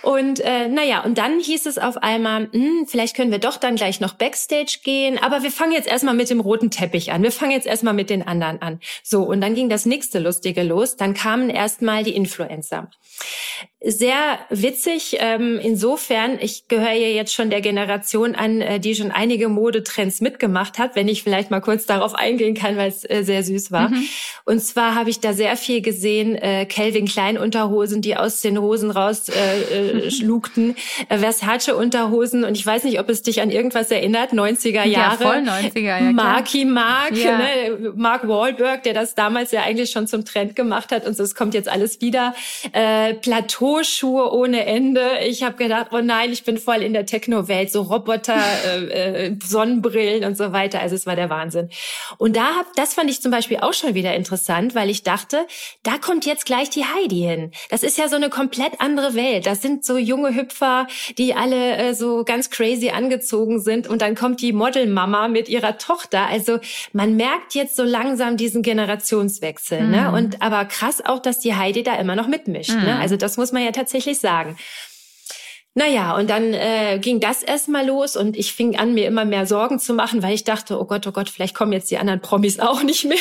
Und 0.03 0.41
äh, 0.41 0.69
naja, 0.69 1.05
und 1.05 1.19
dann 1.19 1.41
hieß 1.41 1.67
es 1.67 1.77
auf 1.77 1.99
einmal, 1.99 2.49
hm, 2.53 2.87
vielleicht 2.89 3.15
können 3.15 3.31
wir 3.31 3.39
doch 3.39 3.59
dann 3.59 3.77
gleich 3.77 4.01
noch 4.01 4.15
Backstage 4.15 4.79
gehen, 4.83 5.19
aber 5.19 5.43
wir 5.43 5.51
fangen 5.51 5.73
jetzt 5.73 5.89
erstmal 5.89 6.15
mit 6.15 6.31
dem 6.31 6.41
roten 6.41 6.71
Teppich 6.71 7.13
an. 7.13 7.23
Wir 7.23 7.33
fangen 7.33 7.53
jetzt 7.53 7.67
erstmal 7.67 7.93
mit 7.93 8.09
den 8.09 8.27
anderen 8.27 8.63
an. 8.63 8.81
So, 9.03 9.23
und 9.25 9.43
dann 9.43 9.55
ging 9.55 9.69
das 9.69 9.85
nächste 9.85 10.19
Lustige 10.19 10.63
los. 10.63 10.97
Dann 10.97 11.13
kamen 11.13 11.51
erstmal 11.51 12.03
die 12.03 12.15
Influencer 12.15 12.91
sehr 13.83 14.39
witzig. 14.51 15.17
Ähm, 15.21 15.59
insofern, 15.63 16.39
ich 16.39 16.69
gehöre 16.69 16.93
ja 16.93 17.09
jetzt 17.09 17.33
schon 17.33 17.49
der 17.49 17.63
Generation 17.63 18.35
an, 18.35 18.61
äh, 18.61 18.79
die 18.79 18.95
schon 18.95 19.11
einige 19.11 19.49
Modetrends 19.49 20.21
mitgemacht 20.21 20.79
hat, 20.79 20.97
wenn 20.97 21.09
ich 21.09 21.23
vielleicht 21.23 21.51
mal 21.51 21.61
kurz 21.61 21.87
darauf 21.87 22.15
eingehen 22.15 22.55
kann, 22.55 22.77
weil 22.77 22.91
es 22.91 23.09
äh, 23.09 23.23
sehr 23.23 23.43
süß 23.43 23.73
war. 23.73 23.89
Mhm. 23.89 24.05
Und 24.45 24.61
zwar 24.61 24.95
habe 24.95 25.09
ich 25.09 25.21
da 25.21 25.33
sehr 25.33 25.57
viel 25.57 25.81
gesehen, 25.81 26.37
äh, 26.37 26.67
Calvin 26.67 27.07
Klein 27.07 27.39
Unterhosen, 27.39 28.03
die 28.03 28.17
aus 28.19 28.43
den 28.43 28.61
Hosen 28.61 28.91
raus 28.91 29.31
äh, 29.31 30.07
äh, 30.07 30.11
schlugten, 30.11 30.77
äh, 31.09 31.17
Versace 31.17 31.71
Unterhosen 31.75 32.45
und 32.45 32.59
ich 32.59 32.67
weiß 32.67 32.85
nicht, 32.85 33.01
ob 33.01 33.09
es 33.09 33.23
dich 33.23 33.41
an 33.41 33.51
irgendwas 33.51 33.91
erinnert, 33.91 34.35
90er 34.35 34.85
Jahre. 34.85 35.25
Ja, 35.25 35.31
voll 35.31 35.39
90er, 35.39 35.81
ja. 35.81 36.13
Marky 36.13 36.67
Mark, 36.67 37.17
ja. 37.17 37.39
ne? 37.39 37.93
Mark 37.95 38.29
Wahlberg, 38.29 38.83
der 38.83 38.93
das 38.93 39.15
damals 39.15 39.53
ja 39.53 39.63
eigentlich 39.63 39.91
schon 39.91 40.07
zum 40.07 40.27
Trend 40.27 40.55
gemacht 40.55 40.93
hat 40.93 41.07
und 41.07 41.17
so, 41.17 41.23
es 41.23 41.35
kommt 41.35 41.55
jetzt 41.55 41.69
alles 41.69 42.03
wieder. 42.03 42.35
Äh, 42.73 43.15
Plateau 43.15 43.70
Strohschuhe 43.71 44.33
ohne 44.33 44.67
Ende. 44.67 45.03
Ich 45.27 45.43
habe 45.43 45.57
gedacht, 45.57 45.89
oh 45.93 46.01
nein, 46.01 46.33
ich 46.33 46.45
bin 46.45 46.59
voll 46.59 46.83
in 46.83 46.93
der 46.93 47.07
Techno-Welt, 47.07 47.71
so 47.71 47.83
Roboter, 47.83 48.37
äh, 48.67 49.27
äh, 49.27 49.37
Sonnenbrillen 49.43 50.25
und 50.25 50.37
so 50.37 50.53
weiter. 50.53 50.81
Also 50.81 50.97
es 50.97 51.07
war 51.07 51.17
der 51.17 51.31
Wahnsinn. 51.31 51.71
Und 52.19 52.37
da 52.37 52.57
hab, 52.57 52.75
das 52.75 52.95
fand 52.95 53.11
ich 53.11 53.23
zum 53.23 53.31
Beispiel 53.31 53.59
auch 53.59 53.73
schon 53.73 53.95
wieder 53.95 54.15
interessant, 54.15 54.75
weil 54.75 54.91
ich 54.91 55.03
dachte, 55.03 55.47
da 55.83 55.99
kommt 55.99 56.27
jetzt 56.27 56.47
gleich 56.47 56.71
die 56.71 56.85
Heidi 56.85 57.21
hin. 57.21 57.53
Das 57.71 57.83
ist 57.83 57.99
ja 57.99 58.09
so 58.09 58.17
eine 58.17 58.29
komplett 58.29 58.81
andere 58.81 59.15
Welt. 59.15 59.47
Das 59.47 59.63
sind 59.63 59.85
so 59.85 59.97
junge 59.97 60.35
Hüpfer, 60.35 60.87
die 61.19 61.35
alle 61.35 61.77
äh, 61.77 61.95
so 61.95 62.25
ganz 62.25 62.51
crazy 62.51 62.91
angezogen 62.91 63.61
sind. 63.61 63.87
Und 63.87 64.03
dann 64.03 64.15
kommt 64.15 64.41
die 64.41 64.53
Modelmama 64.53 65.29
mit 65.29 65.49
ihrer 65.49 65.79
Tochter. 65.79 66.27
Also 66.27 66.59
man 66.93 67.17
merkt 67.17 67.55
jetzt 67.55 67.77
so 67.77 67.85
langsam 67.85 68.37
diesen 68.37 68.63
Generationswechsel. 68.63 69.83
Mhm. 69.83 69.91
Ne? 69.91 70.13
Und 70.13 70.43
aber 70.43 70.65
krass 70.65 71.05
auch, 71.05 71.21
dass 71.21 71.39
die 71.39 71.55
Heidi 71.55 71.83
da 71.83 71.95
immer 71.97 72.17
noch 72.17 72.27
mitmischt. 72.27 72.71
Ne? 72.71 72.77
Mhm. 72.77 72.85
Ne? 72.85 72.99
Also 72.99 73.17
das 73.17 73.37
muss 73.37 73.53
man 73.53 73.60
ja 73.65 73.73
tatsächlich 73.73 74.19
sagen. 74.19 74.57
Naja, 75.75 76.17
und 76.17 76.29
dann 76.29 76.53
äh, 76.53 76.99
ging 77.01 77.21
das 77.21 77.45
erstmal 77.45 77.87
los 77.87 78.17
und 78.17 78.37
ich 78.37 78.53
fing 78.53 78.77
an, 78.77 78.93
mir 78.93 79.07
immer 79.07 79.25
mehr 79.25 79.47
Sorgen 79.47 79.79
zu 79.79 79.95
machen, 79.95 80.23
weil 80.23 80.35
ich 80.35 80.43
dachte, 80.43 80.81
oh 80.81 80.85
Gott, 80.85 81.07
oh 81.07 81.13
Gott, 81.13 81.31
vielleicht 81.31 81.55
kommen 81.55 81.73
jetzt 81.73 81.91
die 81.93 81.99
anderen 81.99 82.21
Promis 82.21 82.59
auch 82.61 82.83
nicht 82.83 83.05
mehr. 83.05 83.19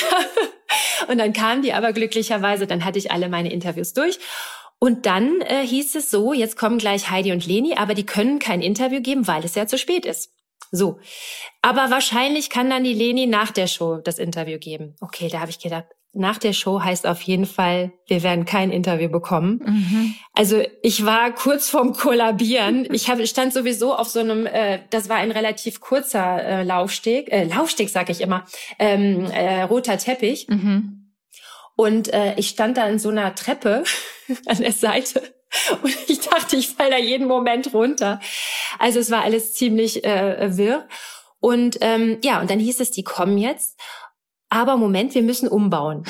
und 1.08 1.20
dann 1.20 1.34
kamen 1.34 1.62
die 1.62 1.74
aber 1.74 1.94
glücklicherweise, 1.94 2.66
dann 2.66 2.86
hatte 2.86 2.98
ich 2.98 3.12
alle 3.12 3.30
meine 3.30 3.52
Interviews 3.52 3.94
durch. 3.94 4.18
Und 4.80 5.06
dann 5.06 5.42
äh, 5.42 5.66
hieß 5.66 5.96
es 5.96 6.10
so, 6.10 6.34
jetzt 6.34 6.58
kommen 6.58 6.80
gleich 6.80 7.12
Heidi 7.12 7.34
und 7.34 7.46
Leni, 7.46 7.76
aber 7.76 7.94
die 7.94 8.06
können 8.06 8.40
kein 8.40 8.62
Interview 8.62 9.02
geben, 9.02 9.28
weil 9.28 9.44
es 9.44 9.56
ja 9.56 9.68
zu 9.68 9.78
spät 9.78 10.06
ist. 10.06 10.32
So. 10.72 11.00
Aber 11.62 11.92
wahrscheinlich 11.92 12.50
kann 12.50 12.70
dann 12.70 12.84
die 12.84 12.94
Leni 12.94 13.28
nach 13.28 13.52
der 13.52 13.68
Show 13.68 13.98
das 13.98 14.20
Interview 14.20 14.58
geben. 14.58 14.96
Okay, 15.02 15.28
da 15.30 15.40
habe 15.42 15.52
ich 15.52 15.60
gedacht, 15.60 15.86
nach 16.14 16.40
der 16.40 16.54
Show 16.54 16.82
heißt 16.82 17.06
auf 17.06 17.22
jeden 17.22 17.46
Fall, 17.46 17.92
wir 18.08 18.24
werden 18.24 18.46
kein 18.46 18.72
Interview 18.72 19.10
bekommen. 19.10 19.62
Mhm. 19.64 20.16
Also 20.34 20.64
ich 20.82 21.06
war 21.06 21.32
kurz 21.32 21.70
vorm 21.70 21.94
Kollabieren. 21.94 22.88
Ich 22.92 23.10
hab, 23.10 23.26
stand 23.28 23.54
sowieso 23.54 23.94
auf 23.96 24.10
so 24.10 24.20
einem, 24.20 24.46
äh, 24.48 24.80
das 24.90 25.08
war 25.08 25.18
ein 25.18 25.32
relativ 25.32 25.80
kurzer 25.80 26.44
äh, 26.44 26.64
Laufsteg, 26.64 27.32
äh, 27.32 27.44
Laufsteg 27.44 27.90
sag 27.90 28.10
ich 28.10 28.22
immer, 28.22 28.46
ähm, 28.80 29.26
äh, 29.32 29.62
roter 29.64 29.98
Teppich. 29.98 30.48
Mhm. 30.48 31.14
Und 31.76 32.12
äh, 32.12 32.34
ich 32.36 32.50
stand 32.50 32.78
da 32.78 32.88
in 32.88 33.00
so 33.00 33.10
einer 33.10 33.36
Treppe 33.36 33.84
an 34.48 34.58
der 34.58 34.74
Seite. 34.74 35.22
Und 35.82 35.96
ich 36.08 36.22
dachte, 36.22 36.56
ich 36.56 36.70
falle 36.70 36.92
da 36.92 36.98
jeden 36.98 37.28
Moment 37.28 37.74
runter. 37.74 38.20
Also 38.80 39.00
es 39.00 39.12
war 39.12 39.24
alles 39.24 39.54
ziemlich 39.54 40.04
äh, 40.04 40.58
wirr. 40.58 40.88
Und 41.40 41.78
ähm, 41.82 42.18
ja, 42.24 42.42
und 42.42 42.50
dann 42.50 42.60
hieß 42.60 42.80
es, 42.82 42.92
die 42.92 43.04
kommen 43.04 43.38
jetzt. 43.38 43.80
Aber 44.50 44.78
Moment, 44.78 45.14
wir 45.16 45.24
müssen 45.24 45.48
umbauen. 45.48 46.04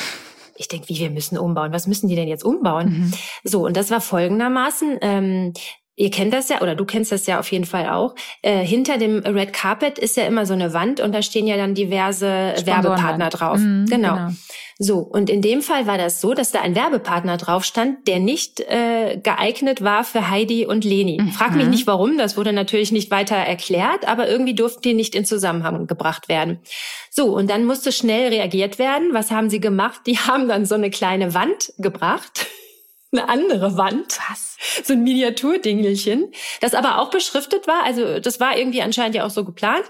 Ich 0.55 0.67
denke, 0.67 0.89
wie 0.89 1.00
wir 1.00 1.10
müssen 1.10 1.38
umbauen? 1.38 1.72
Was 1.72 1.88
müssen 1.88 2.10
die 2.10 2.15
denn 2.15 2.27
jetzt 2.27 2.43
umbauen? 2.43 2.89
Mhm. 2.89 3.13
So, 3.43 3.65
und 3.65 3.77
das 3.77 3.91
war 3.91 4.01
folgendermaßen. 4.01 4.98
Ähm, 5.01 5.53
Ihr 6.00 6.12
kennt 6.12 6.34
das 6.34 6.48
ja, 6.48 6.62
oder 6.62 6.75
du 6.75 6.86
kennst 6.86 7.12
das 7.12 7.27
ja 7.27 7.41
auf 7.41 7.51
jeden 7.51 7.65
Fall 7.65 7.89
auch. 7.89 8.15
Äh, 8.41 8.65
hinter 8.65 8.98
dem 8.98 9.20
Red 9.20 9.51
Carpet 9.51 10.00
ist 10.00 10.15
ja 10.15 10.24
immer 10.24 10.46
so 10.46 10.53
eine 10.53 10.74
Wand 10.74 11.01
und 11.01 11.13
da 11.13 11.22
stehen 11.22 11.46
ja 11.46 11.58
dann 11.58 11.75
diverse 11.75 12.53
Werbepartner 12.63 13.29
drauf. 13.29 13.58
Mhm, 13.58 13.86
genau. 13.89 14.13
genau. 14.13 14.29
So, 14.77 15.00
und 15.00 15.29
in 15.29 15.41
dem 15.41 15.62
Fall 15.62 15.88
war 15.88 15.98
das 15.98 16.22
so, 16.22 16.34
dass 16.34 16.53
da 16.53 16.62
ein 16.62 16.74
Werbepartner 16.74 17.36
drauf 17.36 17.65
stand, 17.65 18.08
der 18.08 18.20
nicht 18.20 18.62
äh, 18.62 19.20
geeignet 19.22 19.84
war 19.84 20.06
für 20.06 20.29
Heidi 20.29 20.65
und 20.65 20.86
Leni. 20.86 21.20
Mhm. 21.22 21.32
Frag 21.34 21.53
mich 21.53 21.68
nicht 21.68 21.86
warum, 21.86 22.18
das 22.18 22.38
wurde 22.38 22.53
natürlich 22.53 22.94
nicht 22.94 23.12
weiter 23.12 23.36
erklärt, 23.36 24.08
aber 24.08 24.29
irgendwie 24.29 24.56
durften 24.56 24.84
die 24.84 24.94
nicht 24.94 25.15
in 25.15 25.25
Zusammenhang 25.25 25.86
gebracht 25.86 26.29
werden. 26.29 26.60
So, 27.10 27.36
und 27.36 27.50
dann 27.50 27.65
musste 27.65 27.91
schnell 27.91 28.29
reagiert 28.29 28.79
werden. 28.79 29.10
Was 29.12 29.32
haben 29.32 29.50
sie 29.50 29.60
gemacht? 29.60 30.00
Die 30.06 30.18
haben 30.18 30.48
dann 30.48 30.65
so 30.65 30.75
eine 30.75 30.91
kleine 30.91 31.34
Wand 31.34 31.74
gebracht 31.77 32.48
eine 33.12 33.28
andere 33.30 33.78
Wand. 33.78 34.20
Was? 34.30 34.58
So 34.84 34.94
ein 34.94 35.04
Miniaturdingelchen, 35.04 36.32
das 36.62 36.74
aber 36.74 37.00
auch 37.00 37.10
beschriftet 37.10 37.68
war. 37.68 37.84
Also 37.84 38.20
das 38.20 38.39
war 38.39 38.58
irgendwie 38.58 38.82
anscheinend 38.82 39.16
ja 39.16 39.25
auch 39.25 39.30
so 39.30 39.46
geplant. 39.46 39.86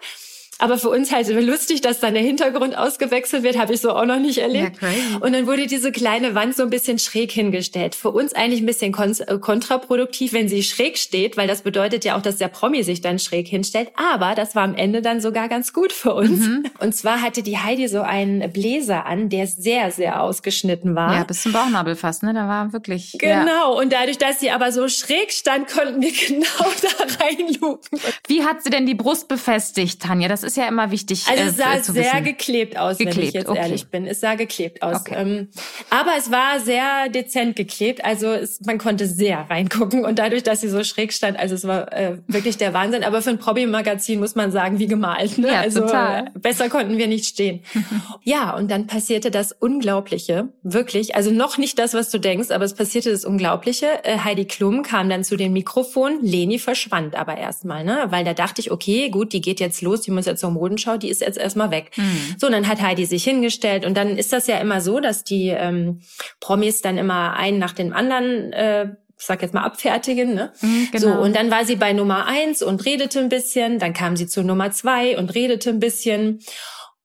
Aber 0.60 0.78
für 0.78 0.90
uns 0.90 1.12
halt 1.12 1.28
lustig, 1.30 1.82
dass 1.82 2.02
dann 2.02 2.14
der 2.14 2.24
Hintergrund 2.24 2.78
ausgewechselt 2.78 3.44
wird, 3.44 3.58
habe 3.58 3.74
ich 3.74 3.82
so 3.82 3.92
auch 3.92 4.06
noch 4.06 4.20
nicht 4.20 4.40
erlebt. 4.40 4.82
Ja, 4.82 5.18
und 5.22 5.34
dann 5.34 5.48
wurde 5.48 5.68
diese 5.68 5.92
kleine 5.92 6.36
Wand 6.36 6.56
so 6.56 6.64
ein 6.64 6.70
bisschen 6.70 7.00
schräg 7.00 7.32
hingestellt. 7.32 7.96
Für 7.96 8.12
uns 8.12 8.34
eigentlich 8.34 8.62
ein 8.62 8.66
bisschen 8.66 8.94
äh, 8.94 9.38
kontraproduktiv, 9.40 10.34
wenn 10.34 10.50
sie 10.50 10.64
schräg 10.64 10.98
steht, 10.98 11.38
weil 11.38 11.48
das 11.48 11.62
bedeutet 11.62 12.04
ja 12.04 12.18
auch, 12.18 12.22
dass 12.22 12.38
der 12.38 12.50
Promi 12.50 12.84
sich 12.84 13.00
dann 13.00 13.20
schräg 13.20 13.48
hinstellt. 13.48 13.90
Aber 13.96 14.36
das 14.36 14.54
war 14.54 14.64
am 14.64 14.76
Ende 14.76 15.02
dann 15.02 15.22
sogar 15.22 15.48
ganz 15.48 15.72
gut 15.72 15.94
für 15.94 16.14
uns. 16.14 16.42
Mhm. 16.42 16.66
Und 16.80 16.94
zwar 16.94 17.22
hatte 17.22 17.42
die 17.42 17.58
Heidi 17.58 17.88
so 17.88 18.02
einen 18.02 18.52
Bläser 18.52 19.06
an, 19.06 19.30
der 19.30 19.48
sehr, 19.48 19.92
sehr 19.92 20.22
ausgeschnitten 20.22 20.94
war. 20.94 21.14
Ja, 21.14 21.24
bis 21.24 21.44
zum 21.44 21.54
Bauchnabel 21.54 21.96
fast, 21.96 22.24
ne? 22.24 22.34
Da 22.34 22.50
war 22.50 22.74
wirklich. 22.74 23.16
Genau. 23.18 23.46
Ja. 23.46 23.64
Und 23.82 23.94
dadurch, 23.94 24.18
dass 24.18 24.42
sie 24.42 24.52
aber 24.52 24.74
so 24.74 24.90
schräg 24.90 25.32
stand, 25.32 25.70
konnten 25.70 26.02
wir 26.02 26.12
genau 26.28 26.46
da 26.82 27.24
reinluken. 27.24 28.00
Wie 28.28 28.44
hat 28.44 28.62
sie 28.62 28.70
denn 28.70 28.86
die 28.86 28.96
Brust 28.96 29.30
befestigt, 29.30 30.02
Tanja? 30.02 30.28
Das 30.28 30.49
ist 30.50 30.58
ja 30.58 30.68
immer 30.68 30.92
wichtig. 30.92 31.26
Also 31.30 31.44
es 31.44 31.58
sah 31.58 31.76
äh, 31.76 31.82
sehr 31.82 32.04
wissen. 32.04 32.24
geklebt 32.24 32.78
aus, 32.78 32.98
geklebt, 32.98 33.18
wenn 33.18 33.24
ich 33.24 33.34
jetzt 33.34 33.50
okay. 33.50 33.60
ehrlich 33.60 33.88
bin. 33.88 34.06
Es 34.06 34.20
sah 34.20 34.36
geklebt 34.36 34.82
aus. 34.82 35.02
Okay. 35.02 35.16
Ähm, 35.18 35.48
aber 35.90 36.12
es 36.18 36.32
war 36.32 36.60
sehr 36.60 37.10
dezent 37.10 37.56
geklebt. 37.56 38.04
Also 38.04 38.28
es, 38.28 38.62
man 38.62 38.78
konnte 38.78 39.06
sehr 39.06 39.50
reingucken. 39.50 40.06
Und 40.06 40.20
dadurch, 40.20 40.44
dass 40.44 40.62
sie 40.62 40.70
so 40.70 40.84
schräg 40.84 41.14
stand, 41.14 41.38
also 41.38 41.56
es 41.56 41.66
war 41.66 41.94
äh, 41.94 42.18
wirklich 42.28 42.58
der 42.58 42.74
Wahnsinn. 42.74 43.04
Aber 43.04 43.22
für 43.22 43.30
ein 43.30 43.40
Probi-Magazin 43.40 44.20
muss 44.20 44.36
man 44.36 44.52
sagen, 44.52 44.80
wie 44.80 44.88
gemalt. 44.88 45.38
Ne? 45.38 45.48
Ja, 45.48 45.62
also 45.62 45.82
total. 45.82 46.32
besser 46.34 46.70
konnten 46.70 46.98
wir 46.98 47.08
nicht 47.08 47.26
stehen. 47.26 47.62
ja, 48.24 48.56
und 48.56 48.72
dann 48.72 48.88
passierte 48.88 49.32
das 49.32 49.52
Unglaubliche. 49.52 50.50
Wirklich. 50.64 51.16
Also 51.16 51.32
noch 51.32 51.58
nicht 51.58 51.80
das, 51.80 51.94
was 51.94 52.10
du 52.10 52.20
denkst, 52.20 52.52
aber 52.52 52.66
es 52.66 52.74
passierte 52.74 53.12
das 53.12 53.26
Unglaubliche. 53.26 54.04
Äh, 54.04 54.20
Heidi 54.20 54.46
Klum 54.46 54.84
kam 54.84 55.10
dann 55.10 55.24
zu 55.24 55.38
dem 55.38 55.54
Mikrofon. 55.54 56.20
Leni 56.22 56.60
verschwand 56.60 57.16
aber 57.16 57.38
erstmal, 57.38 57.84
ne? 57.84 58.08
Weil 58.10 58.26
da 58.26 58.34
dachte 58.34 58.62
ich, 58.62 58.72
okay, 58.72 59.10
gut, 59.10 59.34
die 59.34 59.42
geht 59.42 59.60
jetzt 59.60 59.82
los, 59.82 60.02
die 60.02 60.12
muss 60.12 60.26
jetzt 60.26 60.39
zur 60.40 60.52
Modenschau, 60.52 60.98
die 60.98 61.10
ist 61.10 61.22
jetzt 61.22 61.38
erstmal 61.38 61.72
weg. 61.72 61.92
Mhm. 61.96 62.36
So, 62.38 62.48
und 62.48 62.54
dann 62.54 62.68
hat 62.68 62.82
Heidi 62.82 63.06
sich 63.06 63.24
hingestellt 63.24 63.86
und 63.86 63.96
dann 63.96 64.18
ist 64.18 64.34
das 64.34 64.48
ja 64.48 64.58
immer 64.58 64.82
so, 64.82 65.00
dass 65.00 65.24
die 65.24 65.50
ähm, 65.50 66.02
Promis 66.40 66.82
dann 66.82 66.98
immer 66.98 67.34
einen 67.34 67.60
nach 67.60 67.74
dem 67.74 67.94
anderen 67.94 68.54
äh, 68.54 68.88
ich 69.20 69.26
sag 69.26 69.42
jetzt 69.42 69.54
mal 69.54 69.64
abfertigen, 69.64 70.34
ne? 70.34 70.54
Mhm, 70.62 70.88
genau. 70.94 71.16
So, 71.16 71.22
und 71.22 71.36
dann 71.36 71.52
war 71.52 71.66
sie 71.66 71.76
bei 71.76 71.92
Nummer 71.92 72.26
eins 72.26 72.62
und 72.62 72.86
redete 72.86 73.20
ein 73.20 73.28
bisschen, 73.28 73.78
dann 73.78 73.94
kam 73.94 74.16
sie 74.16 74.28
zu 74.28 74.44
Nummer 74.44 74.72
zwei 74.72 75.18
und 75.18 75.36
redete 75.36 75.70
ein 75.72 75.82
bisschen. 75.82 76.40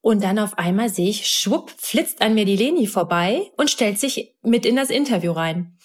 Und 0.00 0.22
dann 0.22 0.38
auf 0.38 0.56
einmal 0.56 0.90
sehe 0.90 1.08
ich, 1.08 1.26
schwupp, 1.26 1.72
flitzt 1.76 2.22
an 2.22 2.34
mir 2.34 2.44
die 2.44 2.56
Leni 2.56 2.86
vorbei 2.86 3.50
und 3.56 3.68
stellt 3.68 3.98
sich 3.98 4.36
mit 4.42 4.64
in 4.64 4.76
das 4.76 4.90
Interview 4.90 5.32
rein 5.32 5.76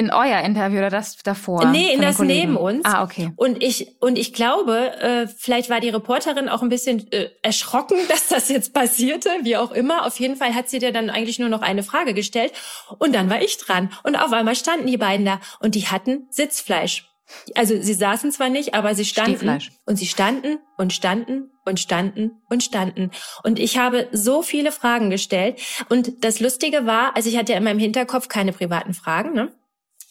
in 0.00 0.10
euer 0.10 0.40
Interview 0.40 0.78
oder 0.78 0.88
das 0.88 1.18
davor? 1.18 1.66
Nee, 1.66 1.92
in 1.92 2.00
das 2.00 2.18
neben 2.18 2.56
uns. 2.56 2.86
Ah, 2.86 3.04
okay. 3.04 3.32
Und 3.36 3.62
ich, 3.62 3.96
und 4.00 4.18
ich 4.18 4.32
glaube, 4.32 4.98
äh, 4.98 5.26
vielleicht 5.26 5.68
war 5.68 5.80
die 5.80 5.90
Reporterin 5.90 6.48
auch 6.48 6.62
ein 6.62 6.70
bisschen 6.70 7.12
äh, 7.12 7.28
erschrocken, 7.42 7.98
dass 8.08 8.28
das 8.28 8.48
jetzt 8.48 8.72
passierte, 8.72 9.28
wie 9.42 9.58
auch 9.58 9.72
immer. 9.72 10.06
Auf 10.06 10.18
jeden 10.18 10.36
Fall 10.36 10.54
hat 10.54 10.70
sie 10.70 10.78
dir 10.78 10.90
dann 10.90 11.10
eigentlich 11.10 11.38
nur 11.38 11.50
noch 11.50 11.60
eine 11.60 11.82
Frage 11.82 12.14
gestellt. 12.14 12.52
Und 12.98 13.14
dann 13.14 13.28
war 13.28 13.42
ich 13.42 13.58
dran. 13.58 13.92
Und 14.02 14.16
auf 14.16 14.32
einmal 14.32 14.56
standen 14.56 14.86
die 14.86 14.96
beiden 14.96 15.26
da 15.26 15.38
und 15.60 15.74
die 15.74 15.86
hatten 15.86 16.26
Sitzfleisch. 16.30 17.06
Also 17.54 17.80
sie 17.80 17.94
saßen 17.94 18.32
zwar 18.32 18.48
nicht, 18.48 18.74
aber 18.74 18.94
sie 18.94 19.04
standen 19.04 19.60
und 19.84 19.96
sie 19.96 20.06
standen 20.06 20.58
und 20.76 20.92
standen 20.92 21.50
und 21.64 21.78
standen 21.78 22.42
und 22.48 22.62
standen. 22.62 23.10
Und 23.44 23.58
ich 23.58 23.78
habe 23.78 24.08
so 24.12 24.42
viele 24.42 24.72
Fragen 24.72 25.10
gestellt. 25.10 25.60
Und 25.88 26.24
das 26.24 26.40
Lustige 26.40 26.86
war, 26.86 27.14
also 27.16 27.28
ich 27.28 27.36
hatte 27.36 27.52
ja 27.52 27.58
in 27.58 27.64
meinem 27.64 27.78
Hinterkopf 27.78 28.28
keine 28.28 28.52
privaten 28.52 28.94
Fragen, 28.94 29.34
ne? 29.34 29.52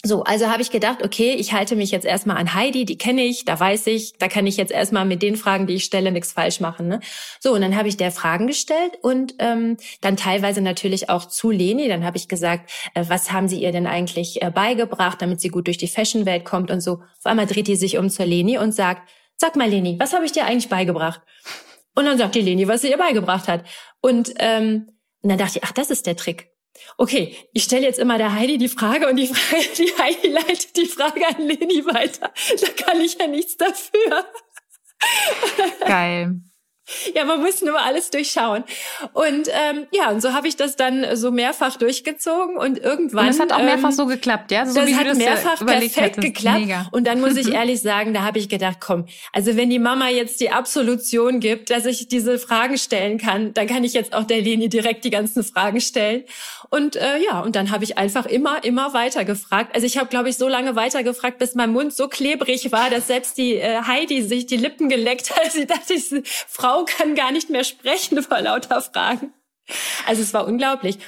So, 0.01 0.23
also 0.23 0.47
habe 0.47 0.61
ich 0.61 0.71
gedacht, 0.71 1.03
okay, 1.03 1.33
ich 1.33 1.51
halte 1.51 1.75
mich 1.75 1.91
jetzt 1.91 2.05
erstmal 2.05 2.37
an 2.37 2.53
Heidi, 2.53 2.85
die 2.85 2.97
kenne 2.97 3.21
ich, 3.23 3.43
da 3.43 3.59
weiß 3.59 3.87
ich, 3.87 4.13
da 4.17 4.29
kann 4.29 4.47
ich 4.47 4.55
jetzt 4.55 4.71
erstmal 4.71 5.03
mit 5.03 5.21
den 5.21 5.35
Fragen, 5.35 5.67
die 5.67 5.73
ich 5.73 5.83
stelle, 5.83 6.13
nichts 6.13 6.31
falsch 6.31 6.61
machen. 6.61 6.87
Ne? 6.87 7.01
So, 7.41 7.53
und 7.53 7.59
dann 7.59 7.75
habe 7.75 7.89
ich 7.89 7.97
der 7.97 8.13
Fragen 8.13 8.47
gestellt 8.47 8.97
und 9.01 9.35
ähm, 9.39 9.75
dann 9.99 10.15
teilweise 10.15 10.61
natürlich 10.61 11.09
auch 11.09 11.25
zu 11.25 11.51
Leni. 11.51 11.89
Dann 11.89 12.05
habe 12.05 12.15
ich 12.15 12.29
gesagt, 12.29 12.71
äh, 12.93 13.03
was 13.09 13.33
haben 13.33 13.49
sie 13.49 13.61
ihr 13.61 13.73
denn 13.73 13.87
eigentlich 13.87 14.41
äh, 14.41 14.49
beigebracht, 14.51 15.21
damit 15.21 15.41
sie 15.41 15.49
gut 15.49 15.67
durch 15.67 15.77
die 15.77 15.89
Fashionwelt 15.89 16.45
kommt 16.45 16.71
und 16.71 16.79
so. 16.79 16.93
Auf 16.93 17.25
einmal 17.25 17.45
dreht 17.45 17.67
die 17.67 17.75
sich 17.75 17.97
um 17.97 18.09
zur 18.09 18.25
Leni 18.25 18.57
und 18.57 18.71
sagt, 18.71 19.09
sag 19.35 19.57
mal 19.57 19.69
Leni, 19.69 19.97
was 19.99 20.13
habe 20.13 20.23
ich 20.23 20.31
dir 20.31 20.45
eigentlich 20.45 20.69
beigebracht? 20.69 21.19
Und 21.93 22.05
dann 22.05 22.17
sagt 22.17 22.35
die 22.35 22.41
Leni, 22.41 22.69
was 22.69 22.81
sie 22.81 22.89
ihr 22.89 22.97
beigebracht 22.97 23.49
hat. 23.49 23.65
Und, 23.99 24.31
ähm, 24.37 24.91
und 25.21 25.29
dann 25.29 25.37
dachte 25.37 25.57
ich, 25.57 25.63
ach, 25.65 25.73
das 25.73 25.89
ist 25.89 26.07
der 26.07 26.15
Trick. 26.15 26.53
Okay, 26.97 27.35
ich 27.53 27.63
stelle 27.63 27.85
jetzt 27.85 27.99
immer 27.99 28.17
der 28.17 28.33
Heidi 28.33 28.57
die 28.57 28.69
Frage 28.69 29.07
und 29.07 29.15
die, 29.15 29.27
Frage, 29.27 29.63
die 29.77 29.93
Heidi 29.97 30.27
leitet 30.27 30.75
die 30.75 30.85
Frage 30.85 31.27
an 31.27 31.41
Leni 31.47 31.85
weiter. 31.85 32.31
Da 32.59 32.67
kann 32.83 33.01
ich 33.01 33.17
ja 33.17 33.27
nichts 33.27 33.57
dafür. 33.57 34.25
Geil. 35.85 36.41
Ja, 37.15 37.25
man 37.25 37.41
muss 37.41 37.61
nur 37.61 37.79
alles 37.79 38.11
durchschauen. 38.11 38.63
Und 39.13 39.47
ähm, 39.47 39.87
ja, 39.91 40.09
und 40.11 40.21
so 40.21 40.33
habe 40.33 40.47
ich 40.47 40.55
das 40.55 40.75
dann 40.75 41.15
so 41.15 41.31
mehrfach 41.31 41.75
durchgezogen 41.75 42.55
und 42.55 42.77
irgendwann. 42.77 43.27
Und 43.27 43.33
das 43.33 43.39
hat 43.39 43.51
auch 43.51 43.63
mehrfach 43.63 43.89
ähm, 43.89 43.95
so 43.95 44.05
geklappt, 44.05 44.51
ja? 44.51 44.65
So 44.65 44.79
das 44.79 44.93
hat 44.93 45.07
das 45.07 45.17
mehrfach 45.17 45.65
perfekt 45.65 45.97
hattest. 45.97 46.21
geklappt. 46.21 46.59
Mega. 46.59 46.87
Und 46.91 47.07
dann 47.07 47.19
muss 47.19 47.35
ich 47.35 47.49
ehrlich 47.53 47.81
sagen, 47.81 48.13
da 48.13 48.21
habe 48.23 48.39
ich 48.39 48.49
gedacht, 48.49 48.77
komm, 48.79 49.05
also 49.33 49.55
wenn 49.55 49.69
die 49.69 49.79
Mama 49.79 50.09
jetzt 50.09 50.39
die 50.39 50.51
Absolution 50.51 51.39
gibt, 51.39 51.69
dass 51.69 51.85
ich 51.85 52.07
diese 52.07 52.39
Fragen 52.39 52.77
stellen 52.77 53.17
kann, 53.17 53.53
dann 53.53 53.67
kann 53.67 53.83
ich 53.83 53.93
jetzt 53.93 54.13
auch 54.13 54.23
der 54.23 54.41
Leni 54.41 54.69
direkt 54.69 55.03
die 55.03 55.09
ganzen 55.09 55.43
Fragen 55.43 55.81
stellen. 55.81 56.23
Und 56.69 56.95
äh, 56.95 57.17
ja, 57.23 57.39
und 57.41 57.55
dann 57.55 57.71
habe 57.71 57.83
ich 57.83 57.97
einfach 57.97 58.25
immer, 58.25 58.63
immer 58.63 58.93
weiter 58.93 59.25
gefragt. 59.25 59.73
Also 59.73 59.87
ich 59.87 59.97
habe, 59.97 60.09
glaube 60.09 60.29
ich, 60.29 60.37
so 60.37 60.47
lange 60.47 60.75
weiter 60.75 61.03
gefragt, 61.03 61.39
bis 61.39 61.55
mein 61.55 61.71
Mund 61.71 61.93
so 61.93 62.07
klebrig 62.07 62.71
war, 62.71 62.89
dass 62.89 63.07
selbst 63.07 63.37
die 63.37 63.55
äh, 63.55 63.81
Heidi 63.81 64.21
sich 64.21 64.45
die 64.45 64.57
Lippen 64.57 64.87
geleckt 64.89 65.35
hat. 65.35 65.51
Sie 65.51 65.65
dachte, 65.65 65.93
diese 65.93 66.21
Frau 66.23 66.78
kann 66.85 67.15
gar 67.15 67.31
nicht 67.31 67.49
mehr 67.49 67.63
sprechen 67.63 68.21
vor 68.23 68.41
lauter 68.41 68.81
Fragen. 68.81 69.33
Also 70.07 70.21
es 70.21 70.33
war 70.33 70.47
unglaublich. 70.47 70.99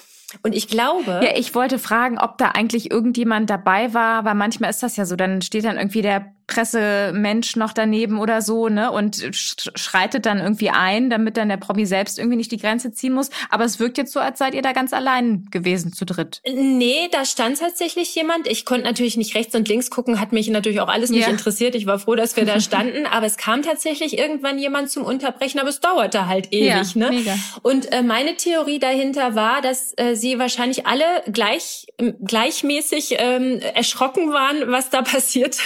Und 0.43 0.55
ich 0.55 0.67
glaube. 0.67 1.21
Ja, 1.23 1.35
ich 1.35 1.53
wollte 1.55 1.79
fragen, 1.79 2.17
ob 2.17 2.37
da 2.37 2.49
eigentlich 2.49 2.91
irgendjemand 2.91 3.49
dabei 3.49 3.93
war, 3.93 4.23
weil 4.23 4.35
manchmal 4.35 4.69
ist 4.69 4.83
das 4.83 4.95
ja 4.95 5.05
so, 5.05 5.15
dann 5.15 5.41
steht 5.41 5.65
dann 5.65 5.77
irgendwie 5.77 6.01
der 6.01 6.33
Pressemensch 6.51 7.55
noch 7.55 7.71
daneben 7.71 8.19
oder 8.19 8.41
so, 8.41 8.67
ne, 8.67 8.91
und 8.91 9.29
schreitet 9.33 10.25
dann 10.25 10.39
irgendwie 10.39 10.69
ein, 10.69 11.09
damit 11.09 11.37
dann 11.37 11.47
der 11.47 11.57
Promi 11.57 11.85
selbst 11.85 12.19
irgendwie 12.19 12.35
nicht 12.35 12.51
die 12.51 12.57
Grenze 12.57 12.91
ziehen 12.91 13.13
muss. 13.13 13.29
Aber 13.49 13.63
es 13.63 13.79
wirkt 13.79 13.97
jetzt 13.97 14.11
so, 14.11 14.19
als 14.19 14.39
seid 14.39 14.53
ihr 14.53 14.61
da 14.61 14.73
ganz 14.73 14.91
allein 14.91 15.47
gewesen 15.49 15.93
zu 15.93 16.05
dritt. 16.05 16.41
Nee, 16.45 17.07
da 17.11 17.23
stand 17.23 17.59
tatsächlich 17.59 18.13
jemand. 18.15 18.47
Ich 18.47 18.65
konnte 18.65 18.83
natürlich 18.83 19.15
nicht 19.15 19.33
rechts 19.35 19.55
und 19.55 19.67
links 19.69 19.89
gucken, 19.89 20.19
hat 20.19 20.33
mich 20.33 20.49
natürlich 20.49 20.81
auch 20.81 20.89
alles 20.89 21.09
nicht 21.09 21.21
ja. 21.21 21.29
interessiert. 21.29 21.73
Ich 21.75 21.85
war 21.85 21.99
froh, 21.99 22.15
dass 22.15 22.35
wir 22.35 22.45
da 22.45 22.59
standen. 22.61 23.05
aber 23.05 23.25
es 23.25 23.37
kam 23.37 23.61
tatsächlich 23.61 24.17
irgendwann 24.17 24.59
jemand 24.59 24.91
zum 24.91 25.03
Unterbrechen, 25.03 25.59
aber 25.59 25.69
es 25.69 25.79
dauerte 25.79 26.27
halt 26.27 26.51
ewig, 26.51 26.67
ja, 26.67 26.83
ne? 26.95 27.09
Mega. 27.11 27.35
Und 27.61 27.91
äh, 27.93 28.03
meine 28.03 28.35
Theorie 28.35 28.79
dahinter 28.79 29.35
war, 29.35 29.61
dass 29.61 29.93
äh, 29.97 30.15
sie 30.15 30.37
wahrscheinlich 30.37 30.85
alle 30.85 31.05
gleich 31.31 31.87
gleichmäßig 32.21 33.15
ähm, 33.19 33.59
erschrocken 33.59 34.33
waren, 34.33 34.69
was 34.71 34.89
da 34.89 35.01
passierte. 35.11 35.61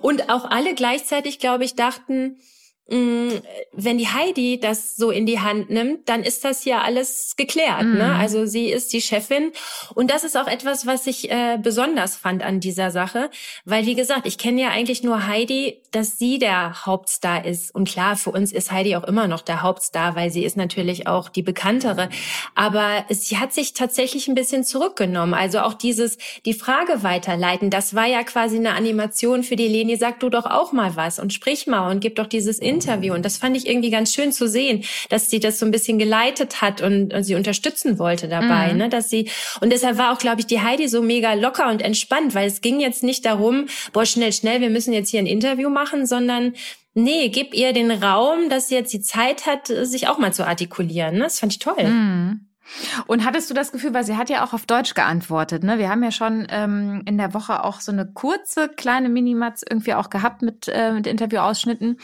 Und 0.00 0.28
auch 0.28 0.44
alle 0.50 0.74
gleichzeitig, 0.74 1.38
glaube 1.38 1.64
ich, 1.64 1.74
dachten, 1.74 2.38
wenn 2.88 3.98
die 3.98 4.06
Heidi 4.06 4.60
das 4.60 4.96
so 4.96 5.10
in 5.10 5.26
die 5.26 5.40
Hand 5.40 5.70
nimmt, 5.70 6.08
dann 6.08 6.22
ist 6.22 6.44
das 6.44 6.64
ja 6.64 6.82
alles 6.82 7.34
geklärt. 7.36 7.82
Mm. 7.82 7.98
Ne? 7.98 8.04
Mhm. 8.04 8.20
Also 8.20 8.46
sie 8.46 8.70
ist 8.70 8.92
die 8.92 9.00
Chefin. 9.00 9.50
Und 9.94 10.10
das 10.10 10.22
ist 10.22 10.36
auch 10.36 10.46
etwas, 10.46 10.86
was 10.86 11.08
ich 11.08 11.30
äh, 11.30 11.58
besonders 11.60 12.14
fand 12.14 12.44
an 12.44 12.60
dieser 12.60 12.92
Sache. 12.92 13.28
Weil, 13.64 13.86
wie 13.86 13.96
gesagt, 13.96 14.24
ich 14.26 14.38
kenne 14.38 14.62
ja 14.62 14.68
eigentlich 14.68 15.02
nur 15.02 15.26
Heidi, 15.26 15.82
dass 15.90 16.18
sie 16.18 16.38
der 16.38 16.86
Hauptstar 16.86 17.44
ist. 17.44 17.74
Und 17.74 17.88
klar, 17.88 18.14
für 18.14 18.30
uns 18.30 18.52
ist 18.52 18.70
Heidi 18.70 18.94
auch 18.94 19.04
immer 19.04 19.26
noch 19.26 19.40
der 19.40 19.62
Hauptstar, 19.62 20.14
weil 20.14 20.30
sie 20.30 20.44
ist 20.44 20.56
natürlich 20.56 21.08
auch 21.08 21.28
die 21.28 21.42
bekanntere. 21.42 22.08
Aber 22.54 23.04
sie 23.08 23.38
hat 23.38 23.52
sich 23.52 23.72
tatsächlich 23.72 24.28
ein 24.28 24.36
bisschen 24.36 24.62
zurückgenommen. 24.62 25.34
Also 25.34 25.58
auch 25.58 25.74
dieses, 25.74 26.18
die 26.44 26.54
Frage 26.54 27.02
weiterleiten, 27.02 27.68
das 27.68 27.96
war 27.96 28.06
ja 28.06 28.22
quasi 28.22 28.56
eine 28.56 28.74
Animation 28.74 29.42
für 29.42 29.56
die 29.56 29.66
Leni. 29.66 29.96
Sag 29.96 30.20
du 30.20 30.28
doch 30.28 30.46
auch 30.46 30.72
mal 30.72 30.94
was 30.94 31.18
und 31.18 31.32
sprich 31.32 31.66
mal 31.66 31.90
und 31.90 31.98
gib 31.98 32.14
doch 32.14 32.26
dieses 32.26 32.60
Interview. 32.60 32.75
Und 33.14 33.24
das 33.24 33.38
fand 33.38 33.56
ich 33.56 33.66
irgendwie 33.66 33.90
ganz 33.90 34.14
schön 34.14 34.32
zu 34.32 34.48
sehen, 34.48 34.84
dass 35.08 35.30
sie 35.30 35.40
das 35.40 35.58
so 35.58 35.66
ein 35.66 35.70
bisschen 35.70 35.98
geleitet 35.98 36.60
hat 36.60 36.80
und, 36.80 37.12
und 37.12 37.24
sie 37.24 37.34
unterstützen 37.34 37.98
wollte 37.98 38.28
dabei, 38.28 38.72
mhm. 38.72 38.78
ne, 38.78 38.88
dass 38.88 39.08
sie, 39.08 39.28
und 39.60 39.70
deshalb 39.72 39.98
war 39.98 40.12
auch, 40.12 40.18
glaube 40.18 40.40
ich, 40.40 40.46
die 40.46 40.60
Heidi 40.60 40.88
so 40.88 41.02
mega 41.02 41.34
locker 41.34 41.68
und 41.70 41.82
entspannt, 41.82 42.34
weil 42.34 42.46
es 42.46 42.60
ging 42.60 42.80
jetzt 42.80 43.02
nicht 43.02 43.24
darum, 43.24 43.66
boah, 43.92 44.06
schnell, 44.06 44.32
schnell, 44.32 44.60
wir 44.60 44.70
müssen 44.70 44.92
jetzt 44.92 45.10
hier 45.10 45.20
ein 45.20 45.26
Interview 45.26 45.70
machen, 45.70 46.06
sondern 46.06 46.54
nee, 46.94 47.28
gib 47.28 47.54
ihr 47.54 47.72
den 47.72 47.90
Raum, 47.90 48.48
dass 48.48 48.68
sie 48.68 48.74
jetzt 48.74 48.92
die 48.92 49.00
Zeit 49.00 49.46
hat, 49.46 49.66
sich 49.66 50.08
auch 50.08 50.18
mal 50.18 50.32
zu 50.32 50.46
artikulieren. 50.46 51.16
Ne? 51.16 51.24
Das 51.24 51.38
fand 51.38 51.52
ich 51.52 51.58
toll. 51.58 51.84
Mhm. 51.84 52.46
Und 53.06 53.24
hattest 53.24 53.48
du 53.50 53.54
das 53.54 53.72
Gefühl, 53.72 53.94
weil 53.94 54.04
sie 54.04 54.16
hat 54.16 54.30
ja 54.30 54.44
auch 54.44 54.52
auf 54.52 54.66
Deutsch 54.66 54.94
geantwortet, 54.94 55.62
ne? 55.62 55.78
Wir 55.78 55.88
haben 55.88 56.02
ja 56.02 56.10
schon 56.10 56.46
ähm, 56.50 57.02
in 57.06 57.16
der 57.16 57.32
Woche 57.32 57.62
auch 57.62 57.80
so 57.80 57.92
eine 57.92 58.06
kurze 58.06 58.68
kleine 58.68 59.08
Minimatz 59.08 59.62
irgendwie 59.68 59.94
auch 59.94 60.10
gehabt 60.10 60.42
mit, 60.42 60.68
äh, 60.68 60.92
mit 60.92 61.06
Interviewausschnitten. 61.06 61.98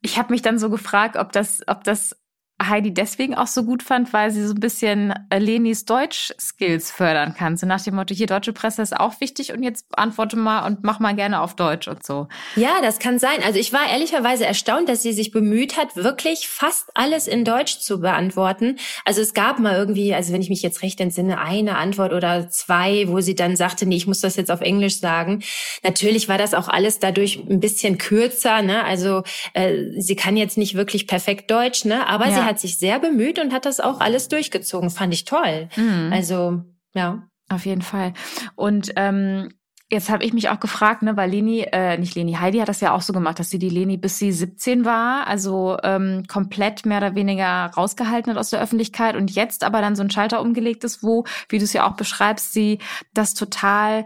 Ich 0.00 0.18
habe 0.18 0.32
mich 0.32 0.42
dann 0.42 0.58
so 0.58 0.70
gefragt, 0.70 1.16
ob 1.16 1.32
das, 1.32 1.62
ob 1.66 1.84
das 1.84 2.16
Heidi 2.60 2.92
deswegen 2.92 3.36
auch 3.36 3.46
so 3.46 3.62
gut 3.62 3.84
fand, 3.84 4.12
weil 4.12 4.32
sie 4.32 4.44
so 4.44 4.52
ein 4.52 4.60
bisschen 4.60 5.14
äh, 5.30 5.38
Lenis 5.38 5.84
Deutsch-Skills 5.84 6.90
fördern 6.90 7.34
kann. 7.34 7.56
So 7.56 7.66
nach 7.66 7.80
dem 7.82 7.94
Motto, 7.94 8.14
hier 8.14 8.26
deutsche 8.26 8.52
Presse 8.52 8.82
ist 8.82 8.98
auch 8.98 9.20
wichtig 9.20 9.52
und 9.52 9.62
jetzt 9.62 9.86
antworte 9.96 10.36
mal 10.36 10.66
und 10.66 10.82
mach 10.82 10.98
mal 10.98 11.14
gerne 11.14 11.40
auf 11.40 11.54
Deutsch 11.54 11.86
und 11.86 12.04
so. 12.04 12.26
Ja, 12.56 12.80
das 12.82 12.98
kann 12.98 13.20
sein. 13.20 13.44
Also 13.44 13.60
ich 13.60 13.72
war 13.72 13.88
ehrlicherweise 13.88 14.44
erstaunt, 14.44 14.88
dass 14.88 15.02
sie 15.02 15.12
sich 15.12 15.30
bemüht 15.30 15.76
hat, 15.76 15.94
wirklich 15.94 16.48
fast 16.48 16.90
alles 16.94 17.28
in 17.28 17.44
Deutsch 17.44 17.78
zu 17.78 18.00
beantworten. 18.00 18.76
Also 19.04 19.20
es 19.20 19.34
gab 19.34 19.60
mal 19.60 19.76
irgendwie, 19.76 20.12
also 20.12 20.32
wenn 20.32 20.42
ich 20.42 20.50
mich 20.50 20.62
jetzt 20.62 20.82
recht 20.82 21.00
entsinne, 21.00 21.40
eine 21.40 21.76
Antwort 21.76 22.12
oder 22.12 22.48
zwei, 22.48 23.04
wo 23.06 23.20
sie 23.20 23.36
dann 23.36 23.54
sagte, 23.54 23.86
nee, 23.86 23.96
ich 23.96 24.08
muss 24.08 24.20
das 24.20 24.34
jetzt 24.34 24.50
auf 24.50 24.62
Englisch 24.62 24.98
sagen. 24.98 25.44
Natürlich 25.84 26.28
war 26.28 26.38
das 26.38 26.54
auch 26.54 26.66
alles 26.66 26.98
dadurch 26.98 27.38
ein 27.48 27.60
bisschen 27.60 27.98
kürzer, 27.98 28.62
ne? 28.62 28.84
Also 28.84 29.22
äh, 29.52 29.76
sie 29.96 30.16
kann 30.16 30.36
jetzt 30.36 30.58
nicht 30.58 30.74
wirklich 30.74 31.06
perfekt 31.06 31.52
Deutsch, 31.52 31.84
ne? 31.84 32.06
Aber 32.08 32.26
ja. 32.26 32.34
sie 32.34 32.47
hat 32.48 32.58
sich 32.58 32.78
sehr 32.78 32.98
bemüht 32.98 33.38
und 33.38 33.52
hat 33.52 33.66
das 33.66 33.78
auch 33.80 34.00
alles 34.00 34.28
durchgezogen. 34.28 34.90
Fand 34.90 35.14
ich 35.14 35.24
toll. 35.24 35.68
Mhm. 35.76 36.10
Also, 36.12 36.62
ja. 36.94 37.22
Auf 37.50 37.64
jeden 37.64 37.82
Fall. 37.82 38.12
Und 38.56 38.92
ähm, 38.96 39.48
Jetzt 39.90 40.10
habe 40.10 40.22
ich 40.22 40.34
mich 40.34 40.50
auch 40.50 40.60
gefragt, 40.60 41.00
ne, 41.00 41.16
weil 41.16 41.30
Leni, 41.30 41.60
äh, 41.60 41.96
nicht 41.96 42.14
Leni, 42.14 42.34
Heidi 42.34 42.58
hat 42.58 42.68
das 42.68 42.82
ja 42.82 42.92
auch 42.92 43.00
so 43.00 43.14
gemacht, 43.14 43.38
dass 43.38 43.48
sie 43.48 43.58
die 43.58 43.70
Leni 43.70 43.96
bis 43.96 44.18
sie 44.18 44.32
17 44.32 44.84
war, 44.84 45.26
also 45.26 45.78
ähm, 45.82 46.24
komplett 46.28 46.84
mehr 46.84 46.98
oder 46.98 47.14
weniger 47.14 47.70
rausgehalten 47.74 48.30
hat 48.30 48.38
aus 48.38 48.50
der 48.50 48.60
Öffentlichkeit 48.60 49.16
und 49.16 49.30
jetzt 49.30 49.64
aber 49.64 49.80
dann 49.80 49.96
so 49.96 50.02
ein 50.02 50.10
Schalter 50.10 50.42
umgelegt 50.42 50.84
ist, 50.84 51.02
wo, 51.02 51.24
wie 51.48 51.56
du 51.56 51.64
es 51.64 51.72
ja 51.72 51.88
auch 51.88 51.96
beschreibst, 51.96 52.52
sie 52.52 52.80
das 53.14 53.32
total 53.32 54.04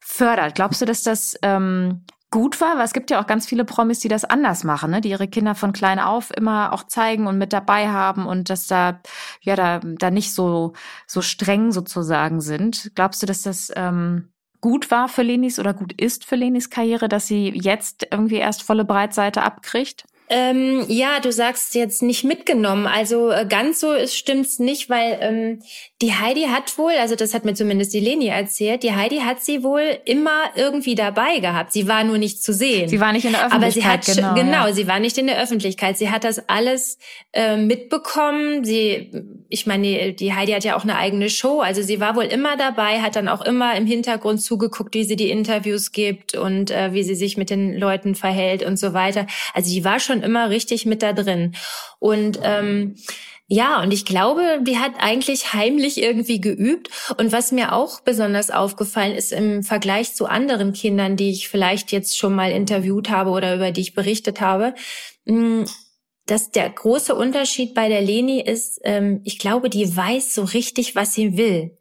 fördert. 0.00 0.54
Glaubst 0.54 0.82
du, 0.82 0.84
dass 0.84 1.02
das 1.02 1.38
ähm, 1.40 2.04
gut 2.32 2.60
war, 2.60 2.76
weil 2.76 2.84
es 2.84 2.92
gibt 2.92 3.12
ja 3.12 3.22
auch 3.22 3.28
ganz 3.28 3.46
viele 3.46 3.64
Promis, 3.64 4.00
die 4.00 4.08
das 4.08 4.24
anders 4.24 4.64
machen, 4.64 4.90
ne? 4.90 5.00
die 5.00 5.10
ihre 5.10 5.28
Kinder 5.28 5.54
von 5.54 5.72
klein 5.72 6.00
auf 6.00 6.36
immer 6.36 6.72
auch 6.72 6.82
zeigen 6.82 7.28
und 7.28 7.38
mit 7.38 7.52
dabei 7.52 7.88
haben 7.88 8.26
und 8.26 8.50
dass 8.50 8.66
da 8.66 9.00
ja 9.42 9.54
da, 9.54 9.80
da 9.84 10.10
nicht 10.10 10.34
so 10.34 10.72
so 11.06 11.22
streng 11.22 11.70
sozusagen 11.70 12.40
sind. 12.40 12.90
Glaubst 12.96 13.22
du, 13.22 13.26
dass 13.26 13.42
das 13.42 13.70
ähm, 13.76 14.32
gut 14.60 14.90
war 14.90 15.08
für 15.08 15.22
Lenis 15.22 15.58
oder 15.60 15.74
gut 15.74 15.92
ist 16.00 16.24
für 16.24 16.36
Lenis 16.36 16.70
Karriere, 16.70 17.08
dass 17.08 17.26
sie 17.26 17.52
jetzt 17.54 18.08
irgendwie 18.10 18.36
erst 18.36 18.62
volle 18.62 18.84
Breitseite 18.84 19.42
abkriegt? 19.42 20.04
Ähm, 20.34 20.86
ja, 20.88 21.20
du 21.20 21.30
sagst 21.30 21.74
jetzt 21.74 22.00
nicht 22.00 22.24
mitgenommen. 22.24 22.86
Also 22.86 23.30
äh, 23.30 23.44
ganz 23.46 23.80
so 23.80 23.94
stimmt's 24.06 24.58
nicht, 24.58 24.88
weil 24.88 25.18
ähm, 25.20 25.62
die 26.02 26.12
Heidi 26.12 26.42
hat 26.42 26.76
wohl, 26.78 26.92
also 26.98 27.14
das 27.14 27.32
hat 27.32 27.44
mir 27.44 27.54
zumindest 27.54 27.94
die 27.94 28.00
Leni 28.00 28.26
erzählt, 28.26 28.82
die 28.82 28.92
Heidi 28.92 29.18
hat 29.18 29.40
sie 29.40 29.62
wohl 29.62 29.98
immer 30.04 30.50
irgendwie 30.56 30.96
dabei 30.96 31.38
gehabt. 31.38 31.72
Sie 31.72 31.86
war 31.86 32.02
nur 32.02 32.18
nicht 32.18 32.42
zu 32.42 32.52
sehen. 32.52 32.88
Sie 32.88 32.98
war 32.98 33.12
nicht 33.12 33.24
in 33.24 33.32
der 33.32 33.46
Öffentlichkeit. 33.46 33.84
Aber 33.84 34.02
sie 34.02 34.14
hat 34.16 34.16
genau, 34.16 34.34
genau 34.34 34.66
ja. 34.66 34.72
sie 34.72 34.88
war 34.88 34.98
nicht 34.98 35.16
in 35.16 35.28
der 35.28 35.40
Öffentlichkeit. 35.40 35.96
Sie 35.96 36.10
hat 36.10 36.24
das 36.24 36.48
alles 36.48 36.98
äh, 37.32 37.56
mitbekommen. 37.56 38.64
Sie, 38.64 39.12
ich 39.48 39.66
meine, 39.66 40.12
die 40.12 40.34
Heidi 40.34 40.50
hat 40.52 40.64
ja 40.64 40.76
auch 40.76 40.82
eine 40.82 40.96
eigene 40.96 41.30
Show, 41.30 41.60
also 41.60 41.82
sie 41.82 42.00
war 42.00 42.16
wohl 42.16 42.24
immer 42.24 42.56
dabei, 42.56 43.00
hat 43.00 43.14
dann 43.14 43.28
auch 43.28 43.42
immer 43.42 43.76
im 43.76 43.86
Hintergrund 43.86 44.42
zugeguckt, 44.42 44.94
wie 44.94 45.04
sie 45.04 45.16
die 45.16 45.30
Interviews 45.30 45.92
gibt 45.92 46.34
und 46.34 46.72
äh, 46.72 46.92
wie 46.92 47.04
sie 47.04 47.14
sich 47.14 47.36
mit 47.36 47.48
den 47.48 47.78
Leuten 47.78 48.16
verhält 48.16 48.64
und 48.64 48.76
so 48.76 48.92
weiter. 48.92 49.28
Also 49.54 49.70
die 49.70 49.84
war 49.84 50.00
schon 50.00 50.22
immer 50.22 50.50
richtig 50.50 50.84
mit 50.84 51.00
da 51.00 51.12
drin. 51.12 51.54
Und 52.00 52.40
ähm, 52.42 52.96
ja, 53.54 53.82
und 53.82 53.92
ich 53.92 54.06
glaube, 54.06 54.60
die 54.62 54.78
hat 54.78 54.92
eigentlich 54.96 55.52
heimlich 55.52 56.02
irgendwie 56.02 56.40
geübt. 56.40 56.88
Und 57.18 57.32
was 57.32 57.52
mir 57.52 57.74
auch 57.74 58.00
besonders 58.00 58.50
aufgefallen 58.50 59.14
ist 59.14 59.30
im 59.30 59.62
Vergleich 59.62 60.14
zu 60.14 60.24
anderen 60.24 60.72
Kindern, 60.72 61.18
die 61.18 61.30
ich 61.30 61.50
vielleicht 61.50 61.92
jetzt 61.92 62.16
schon 62.16 62.34
mal 62.34 62.50
interviewt 62.50 63.10
habe 63.10 63.28
oder 63.28 63.54
über 63.54 63.70
die 63.70 63.82
ich 63.82 63.92
berichtet 63.92 64.40
habe, 64.40 64.74
hm, 65.26 65.66
dass 66.24 66.50
der 66.50 66.70
große 66.70 67.14
Unterschied 67.14 67.74
bei 67.74 67.90
der 67.90 68.00
Leni 68.00 68.40
ist, 68.40 68.80
ähm, 68.84 69.20
ich 69.22 69.38
glaube, 69.38 69.68
die 69.68 69.94
weiß 69.94 70.34
so 70.34 70.44
richtig, 70.44 70.96
was 70.96 71.12
sie 71.12 71.36
will. 71.36 71.76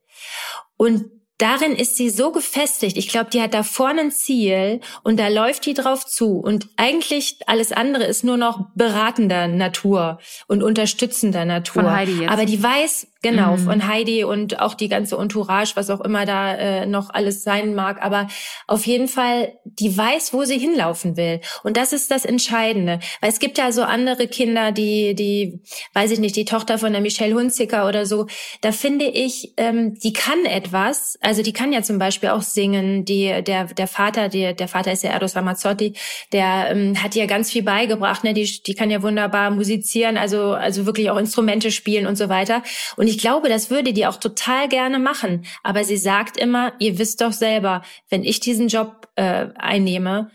Und 0.75 1.05
darin 1.41 1.75
ist 1.75 1.97
sie 1.97 2.09
so 2.09 2.31
gefestigt. 2.31 2.97
Ich 2.97 3.07
glaube, 3.07 3.29
die 3.31 3.41
hat 3.41 3.53
da 3.53 3.63
vorne 3.63 4.01
ein 4.01 4.11
Ziel 4.11 4.79
und 5.03 5.19
da 5.19 5.27
läuft 5.27 5.65
die 5.65 5.73
drauf 5.73 6.05
zu. 6.05 6.37
Und 6.39 6.67
eigentlich 6.77 7.37
alles 7.47 7.71
andere 7.71 8.03
ist 8.03 8.23
nur 8.23 8.37
noch 8.37 8.67
beratender 8.75 9.47
Natur 9.47 10.19
und 10.47 10.63
unterstützender 10.63 11.45
Natur. 11.45 11.83
Von 11.83 11.91
Heidi 11.91 12.21
jetzt. 12.21 12.31
Aber 12.31 12.45
die 12.45 12.61
weiß, 12.61 13.07
Genau, 13.23 13.51
mhm. 13.51 13.59
von 13.59 13.87
Heidi 13.87 14.23
und 14.23 14.59
auch 14.59 14.73
die 14.73 14.89
ganze 14.89 15.15
Entourage, 15.15 15.73
was 15.75 15.91
auch 15.91 16.01
immer 16.01 16.25
da 16.25 16.55
äh, 16.55 16.85
noch 16.87 17.11
alles 17.11 17.43
sein 17.43 17.75
mag. 17.75 18.01
Aber 18.01 18.27
auf 18.65 18.87
jeden 18.87 19.07
Fall, 19.07 19.53
die 19.63 19.95
weiß, 19.95 20.33
wo 20.33 20.43
sie 20.43 20.57
hinlaufen 20.57 21.17
will. 21.17 21.39
Und 21.63 21.77
das 21.77 21.93
ist 21.93 22.09
das 22.09 22.25
Entscheidende. 22.25 22.99
Weil 23.19 23.29
es 23.29 23.37
gibt 23.37 23.59
ja 23.59 23.71
so 23.71 23.83
andere 23.83 24.27
Kinder, 24.27 24.71
die, 24.71 25.13
die, 25.13 25.61
weiß 25.93 26.09
ich 26.09 26.19
nicht, 26.19 26.35
die 26.35 26.45
Tochter 26.45 26.79
von 26.79 26.93
der 26.93 27.01
Michelle 27.01 27.35
Hunziker 27.35 27.87
oder 27.87 28.07
so. 28.07 28.25
Da 28.61 28.71
finde 28.71 29.05
ich, 29.05 29.53
ähm, 29.57 29.93
die 29.99 30.13
kann 30.13 30.43
etwas. 30.45 31.19
Also 31.21 31.43
die 31.43 31.53
kann 31.53 31.71
ja 31.71 31.83
zum 31.83 31.99
Beispiel 31.99 32.29
auch 32.29 32.41
singen. 32.41 33.05
Die, 33.05 33.43
der, 33.43 33.65
der 33.65 33.87
Vater, 33.87 34.29
die, 34.29 34.55
der 34.55 34.67
Vater 34.67 34.93
ist 34.93 35.03
ja 35.03 35.11
Erdos 35.11 35.35
Ramazzotti, 35.35 35.93
der 36.33 36.71
ähm, 36.71 37.01
hat 37.03 37.15
ihr 37.15 37.27
ganz 37.27 37.51
viel 37.51 37.61
beigebracht. 37.61 38.23
Ne? 38.23 38.33
Die, 38.33 38.63
die 38.63 38.73
kann 38.73 38.89
ja 38.89 39.03
wunderbar 39.03 39.51
musizieren, 39.51 40.17
also, 40.17 40.53
also 40.53 40.87
wirklich 40.87 41.11
auch 41.11 41.17
Instrumente 41.17 41.69
spielen 41.69 42.07
und 42.07 42.15
so 42.15 42.27
weiter. 42.27 42.63
Und 42.97 43.10
ich 43.11 43.17
glaube, 43.17 43.49
das 43.49 43.69
würde 43.69 43.91
die 43.91 44.07
auch 44.07 44.15
total 44.15 44.69
gerne 44.69 44.97
machen. 44.97 45.43
Aber 45.63 45.83
sie 45.83 45.97
sagt 45.97 46.37
immer, 46.37 46.71
ihr 46.79 46.97
wisst 46.97 47.19
doch 47.19 47.33
selber, 47.33 47.81
wenn 48.09 48.23
ich 48.23 48.39
diesen 48.39 48.69
Job 48.69 49.09
äh, 49.15 49.49
einnehme, 49.57 50.31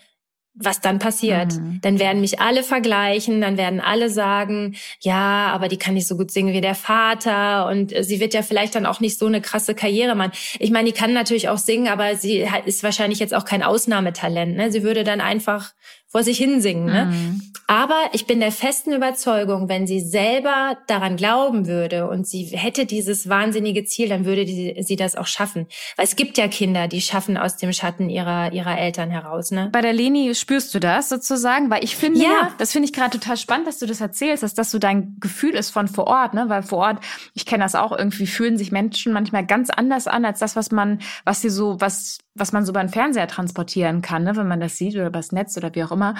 was 0.52 0.82
dann 0.82 0.98
passiert. 0.98 1.54
Mhm. 1.54 1.80
Dann 1.80 1.98
werden 1.98 2.20
mich 2.20 2.38
alle 2.38 2.62
vergleichen, 2.62 3.40
dann 3.40 3.56
werden 3.56 3.80
alle 3.80 4.10
sagen, 4.10 4.76
ja, 5.00 5.48
aber 5.54 5.68
die 5.68 5.78
kann 5.78 5.94
nicht 5.94 6.06
so 6.06 6.18
gut 6.18 6.30
singen 6.30 6.52
wie 6.52 6.60
der 6.60 6.74
Vater 6.74 7.66
und 7.68 7.94
sie 7.98 8.20
wird 8.20 8.34
ja 8.34 8.42
vielleicht 8.42 8.74
dann 8.74 8.84
auch 8.84 9.00
nicht 9.00 9.18
so 9.18 9.26
eine 9.26 9.40
krasse 9.40 9.74
Karriere 9.74 10.14
machen. 10.14 10.32
Ich 10.58 10.70
meine, 10.70 10.90
die 10.90 10.98
kann 10.98 11.14
natürlich 11.14 11.48
auch 11.48 11.58
singen, 11.58 11.88
aber 11.88 12.16
sie 12.16 12.46
ist 12.66 12.82
wahrscheinlich 12.82 13.20
jetzt 13.20 13.34
auch 13.34 13.46
kein 13.46 13.62
Ausnahmetalent. 13.62 14.54
Ne? 14.54 14.70
Sie 14.70 14.82
würde 14.82 15.02
dann 15.02 15.22
einfach 15.22 15.72
vor 16.16 16.22
sich 16.22 16.38
hinsingen. 16.38 16.86
Ne? 16.86 17.04
Mhm. 17.12 17.42
Aber 17.66 17.98
ich 18.12 18.26
bin 18.26 18.40
der 18.40 18.50
festen 18.50 18.94
Überzeugung, 18.94 19.68
wenn 19.68 19.86
sie 19.86 20.00
selber 20.00 20.78
daran 20.86 21.16
glauben 21.16 21.66
würde 21.66 22.08
und 22.08 22.26
sie 22.26 22.44
hätte 22.44 22.86
dieses 22.86 23.28
wahnsinnige 23.28 23.84
Ziel, 23.84 24.08
dann 24.08 24.24
würde 24.24 24.46
die, 24.46 24.82
sie 24.82 24.96
das 24.96 25.14
auch 25.14 25.26
schaffen. 25.26 25.66
Weil 25.94 26.06
es 26.06 26.16
gibt 26.16 26.38
ja 26.38 26.48
Kinder, 26.48 26.88
die 26.88 27.02
schaffen 27.02 27.36
aus 27.36 27.58
dem 27.58 27.70
Schatten 27.74 28.08
ihrer, 28.08 28.50
ihrer 28.52 28.78
Eltern 28.78 29.10
heraus. 29.10 29.50
Ne? 29.50 29.68
Bei 29.72 29.82
der 29.82 29.92
Leni 29.92 30.34
spürst 30.34 30.74
du 30.74 30.78
das 30.78 31.10
sozusagen, 31.10 31.68
weil 31.68 31.84
ich 31.84 31.96
finde, 31.96 32.22
ja. 32.22 32.50
das 32.56 32.72
finde 32.72 32.86
ich 32.86 32.94
gerade 32.94 33.18
total 33.18 33.36
spannend, 33.36 33.66
dass 33.66 33.78
du 33.78 33.84
das 33.84 34.00
erzählst, 34.00 34.42
dass 34.42 34.54
das 34.54 34.70
so 34.70 34.78
dein 34.78 35.16
Gefühl 35.20 35.54
ist 35.54 35.68
von 35.68 35.86
vor 35.86 36.06
Ort, 36.06 36.32
ne? 36.32 36.46
Weil 36.48 36.62
vor 36.62 36.78
Ort, 36.78 37.04
ich 37.34 37.44
kenne 37.44 37.62
das 37.62 37.74
auch, 37.74 37.92
irgendwie 37.92 38.26
fühlen 38.26 38.56
sich 38.56 38.72
Menschen 38.72 39.12
manchmal 39.12 39.44
ganz 39.44 39.68
anders 39.68 40.06
an 40.06 40.24
als 40.24 40.38
das, 40.38 40.56
was 40.56 40.70
man, 40.70 41.00
was 41.26 41.42
sie 41.42 41.50
so, 41.50 41.78
was 41.78 42.20
was 42.36 42.52
man 42.52 42.64
so 42.64 42.72
beim 42.72 42.88
Fernseher 42.88 43.28
transportieren 43.28 44.02
kann, 44.02 44.24
ne, 44.24 44.36
wenn 44.36 44.48
man 44.48 44.60
das 44.60 44.76
sieht 44.76 44.94
oder 44.94 45.06
übers 45.06 45.32
Netz 45.32 45.56
oder 45.56 45.74
wie 45.74 45.84
auch 45.84 45.92
immer. 45.92 46.14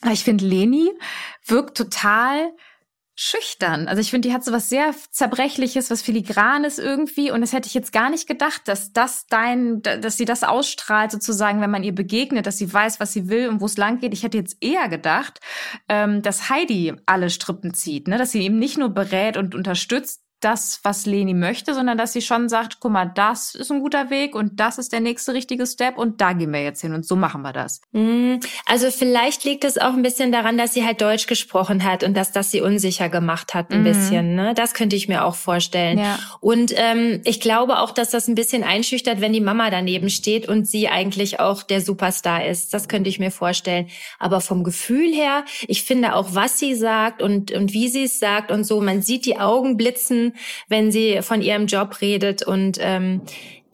Aber 0.00 0.12
ich 0.12 0.24
finde, 0.24 0.44
Leni 0.44 0.90
wirkt 1.46 1.76
total 1.76 2.52
schüchtern. 3.14 3.88
Also 3.88 4.00
ich 4.00 4.10
finde, 4.10 4.28
die 4.28 4.34
hat 4.34 4.42
so 4.42 4.52
was 4.52 4.70
sehr 4.70 4.94
zerbrechliches, 5.10 5.90
was 5.90 6.00
filigranes 6.00 6.78
irgendwie. 6.78 7.30
Und 7.30 7.42
das 7.42 7.52
hätte 7.52 7.66
ich 7.66 7.74
jetzt 7.74 7.92
gar 7.92 8.08
nicht 8.08 8.26
gedacht, 8.26 8.62
dass 8.66 8.92
das 8.92 9.26
dein, 9.26 9.82
dass 9.82 10.16
sie 10.16 10.24
das 10.24 10.44
ausstrahlt 10.44 11.10
sozusagen, 11.10 11.60
wenn 11.60 11.70
man 11.70 11.82
ihr 11.82 11.94
begegnet, 11.94 12.46
dass 12.46 12.58
sie 12.58 12.72
weiß, 12.72 13.00
was 13.00 13.12
sie 13.12 13.28
will 13.28 13.48
und 13.48 13.60
wo 13.60 13.66
es 13.66 13.76
lang 13.76 13.98
geht. 14.00 14.14
Ich 14.14 14.22
hätte 14.22 14.38
jetzt 14.38 14.56
eher 14.62 14.88
gedacht, 14.88 15.40
ähm, 15.88 16.22
dass 16.22 16.48
Heidi 16.48 16.94
alle 17.04 17.28
Strippen 17.28 17.74
zieht, 17.74 18.08
ne? 18.08 18.16
dass 18.16 18.32
sie 18.32 18.42
eben 18.42 18.58
nicht 18.58 18.78
nur 18.78 18.88
berät 18.88 19.36
und 19.36 19.54
unterstützt, 19.54 20.21
das, 20.44 20.80
was 20.82 21.06
Leni 21.06 21.34
möchte, 21.34 21.74
sondern 21.74 21.96
dass 21.96 22.12
sie 22.12 22.22
schon 22.22 22.48
sagt, 22.48 22.78
guck 22.80 22.92
mal, 22.92 23.10
das 23.14 23.54
ist 23.54 23.70
ein 23.70 23.80
guter 23.80 24.10
Weg 24.10 24.34
und 24.34 24.60
das 24.60 24.78
ist 24.78 24.92
der 24.92 25.00
nächste 25.00 25.34
richtige 25.34 25.66
Step 25.66 25.98
und 25.98 26.20
da 26.20 26.32
gehen 26.32 26.52
wir 26.52 26.62
jetzt 26.62 26.80
hin 26.80 26.92
und 26.92 27.06
so 27.06 27.16
machen 27.16 27.42
wir 27.42 27.52
das. 27.52 27.80
Mm, 27.92 28.36
also 28.66 28.90
vielleicht 28.90 29.44
liegt 29.44 29.64
es 29.64 29.78
auch 29.78 29.92
ein 29.92 30.02
bisschen 30.02 30.32
daran, 30.32 30.58
dass 30.58 30.74
sie 30.74 30.84
halt 30.84 31.00
Deutsch 31.00 31.26
gesprochen 31.26 31.84
hat 31.84 32.02
und 32.02 32.16
dass 32.16 32.32
das 32.32 32.50
sie 32.50 32.60
unsicher 32.60 33.08
gemacht 33.08 33.54
hat 33.54 33.70
ein 33.70 33.80
mhm. 33.80 33.84
bisschen. 33.84 34.34
Ne? 34.34 34.54
Das 34.54 34.74
könnte 34.74 34.96
ich 34.96 35.08
mir 35.08 35.24
auch 35.24 35.36
vorstellen. 35.36 35.98
Ja. 35.98 36.18
Und 36.40 36.72
ähm, 36.76 37.20
ich 37.24 37.40
glaube 37.40 37.78
auch, 37.78 37.92
dass 37.92 38.10
das 38.10 38.28
ein 38.28 38.34
bisschen 38.34 38.64
einschüchtert, 38.64 39.20
wenn 39.20 39.32
die 39.32 39.40
Mama 39.40 39.70
daneben 39.70 40.10
steht 40.10 40.48
und 40.48 40.66
sie 40.66 40.88
eigentlich 40.88 41.40
auch 41.40 41.62
der 41.62 41.80
Superstar 41.80 42.44
ist. 42.46 42.74
Das 42.74 42.88
könnte 42.88 43.08
ich 43.08 43.18
mir 43.18 43.30
vorstellen. 43.30 43.88
Aber 44.18 44.40
vom 44.40 44.64
Gefühl 44.64 45.12
her, 45.12 45.44
ich 45.68 45.84
finde 45.84 46.14
auch, 46.14 46.34
was 46.34 46.58
sie 46.58 46.74
sagt 46.74 47.22
und, 47.22 47.52
und 47.52 47.72
wie 47.72 47.88
sie 47.88 48.04
es 48.04 48.18
sagt 48.18 48.50
und 48.50 48.64
so, 48.64 48.80
man 48.80 49.02
sieht 49.02 49.24
die 49.24 49.38
Augen 49.38 49.76
blitzen 49.76 50.31
wenn 50.68 50.92
sie 50.92 51.20
von 51.22 51.42
ihrem 51.42 51.66
Job 51.66 52.00
redet 52.00 52.42
und 52.42 52.78
ähm, 52.80 53.22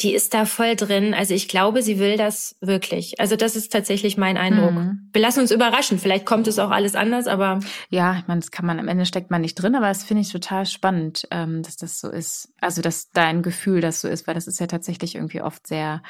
die 0.00 0.14
ist 0.14 0.32
da 0.32 0.44
voll 0.44 0.76
drin. 0.76 1.12
Also 1.12 1.34
ich 1.34 1.48
glaube, 1.48 1.82
sie 1.82 1.98
will 1.98 2.16
das 2.16 2.56
wirklich. 2.60 3.18
Also 3.18 3.36
das 3.36 3.56
ist 3.56 3.72
tatsächlich 3.72 4.16
mein 4.16 4.36
Eindruck. 4.36 4.72
Mhm. 4.72 5.08
Wir 5.12 5.22
lassen 5.22 5.40
uns 5.40 5.50
überraschen. 5.50 5.98
Vielleicht 5.98 6.24
kommt 6.24 6.46
es 6.46 6.58
auch 6.58 6.70
alles 6.70 6.94
anders, 6.94 7.26
aber 7.26 7.60
ja, 7.90 8.16
ich 8.18 8.26
meine, 8.28 8.40
das 8.40 8.50
kann 8.50 8.66
man 8.66 8.78
am 8.78 8.88
Ende 8.88 9.06
steckt 9.06 9.30
man 9.30 9.40
nicht 9.40 9.56
drin, 9.56 9.74
aber 9.74 9.88
das 9.88 10.04
finde 10.04 10.20
ich 10.22 10.30
total 10.30 10.66
spannend, 10.66 11.26
ähm, 11.30 11.62
dass 11.62 11.76
das 11.76 12.00
so 12.00 12.08
ist. 12.08 12.52
Also 12.60 12.80
dass 12.80 13.10
dein 13.10 13.42
Gefühl 13.42 13.80
das 13.80 14.00
so 14.00 14.08
ist, 14.08 14.26
weil 14.26 14.34
das 14.34 14.46
ist 14.46 14.60
ja 14.60 14.66
tatsächlich 14.66 15.16
irgendwie 15.16 15.42
oft 15.42 15.66
sehr 15.66 16.02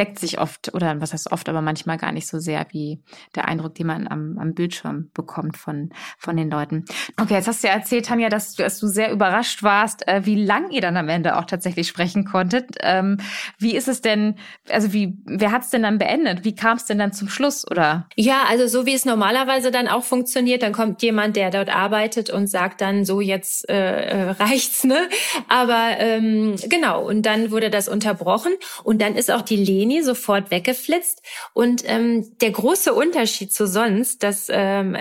deckt 0.00 0.18
sich 0.18 0.40
oft, 0.40 0.72
oder 0.72 0.98
was 1.02 1.12
heißt 1.12 1.30
oft, 1.30 1.46
aber 1.50 1.60
manchmal 1.60 1.98
gar 1.98 2.10
nicht 2.10 2.26
so 2.26 2.38
sehr 2.38 2.66
wie 2.70 3.02
der 3.34 3.46
Eindruck, 3.46 3.74
den 3.74 3.86
man 3.86 4.08
am, 4.08 4.38
am 4.38 4.54
Bildschirm 4.54 5.10
bekommt 5.12 5.58
von, 5.58 5.90
von 6.16 6.38
den 6.38 6.50
Leuten. 6.50 6.86
Okay, 7.20 7.34
jetzt 7.34 7.48
hast 7.48 7.62
du 7.62 7.68
ja 7.68 7.74
erzählt, 7.74 8.06
Tanja, 8.06 8.30
dass 8.30 8.54
du, 8.54 8.62
dass 8.62 8.80
du 8.80 8.86
sehr 8.86 9.12
überrascht 9.12 9.62
warst, 9.62 10.08
äh, 10.08 10.24
wie 10.24 10.42
lang 10.42 10.70
ihr 10.70 10.80
dann 10.80 10.96
am 10.96 11.10
Ende 11.10 11.36
auch 11.36 11.44
tatsächlich 11.44 11.86
sprechen 11.86 12.24
konntet. 12.24 12.76
Ähm, 12.80 13.18
wie 13.58 13.76
ist 13.76 13.88
es 13.88 14.00
denn, 14.00 14.36
also 14.70 14.94
wie, 14.94 15.18
wer 15.26 15.52
hat 15.52 15.64
es 15.64 15.70
denn 15.70 15.82
dann 15.82 15.98
beendet? 15.98 16.44
Wie 16.44 16.54
kam 16.54 16.78
es 16.78 16.86
denn 16.86 16.98
dann 16.98 17.12
zum 17.12 17.28
Schluss, 17.28 17.70
oder? 17.70 18.08
Ja, 18.16 18.44
also 18.48 18.66
so 18.68 18.86
wie 18.86 18.94
es 18.94 19.04
normalerweise 19.04 19.70
dann 19.70 19.86
auch 19.86 20.04
funktioniert, 20.04 20.62
dann 20.62 20.72
kommt 20.72 21.02
jemand, 21.02 21.36
der 21.36 21.50
dort 21.50 21.68
arbeitet 21.68 22.30
und 22.30 22.46
sagt 22.46 22.80
dann 22.80 23.04
so, 23.04 23.20
jetzt 23.20 23.68
äh, 23.68 24.06
äh 24.06 24.30
reicht's, 24.30 24.84
ne? 24.84 25.10
Aber 25.48 25.96
ähm, 25.98 26.56
genau, 26.70 27.06
und 27.06 27.26
dann 27.26 27.50
wurde 27.50 27.68
das 27.68 27.86
unterbrochen 27.86 28.54
und 28.82 29.02
dann 29.02 29.14
ist 29.14 29.30
auch 29.30 29.42
die 29.42 29.56
Leni 29.56 29.89
Bikini 29.90 30.02
sofort 30.02 30.50
weggeflitzt. 30.50 31.22
Und 31.52 31.82
ähm, 31.86 32.26
der 32.40 32.50
große 32.50 32.92
Unterschied 32.92 33.52
zu 33.52 33.66
sonst, 33.66 34.22
das 34.22 34.48
ähm, 34.50 34.96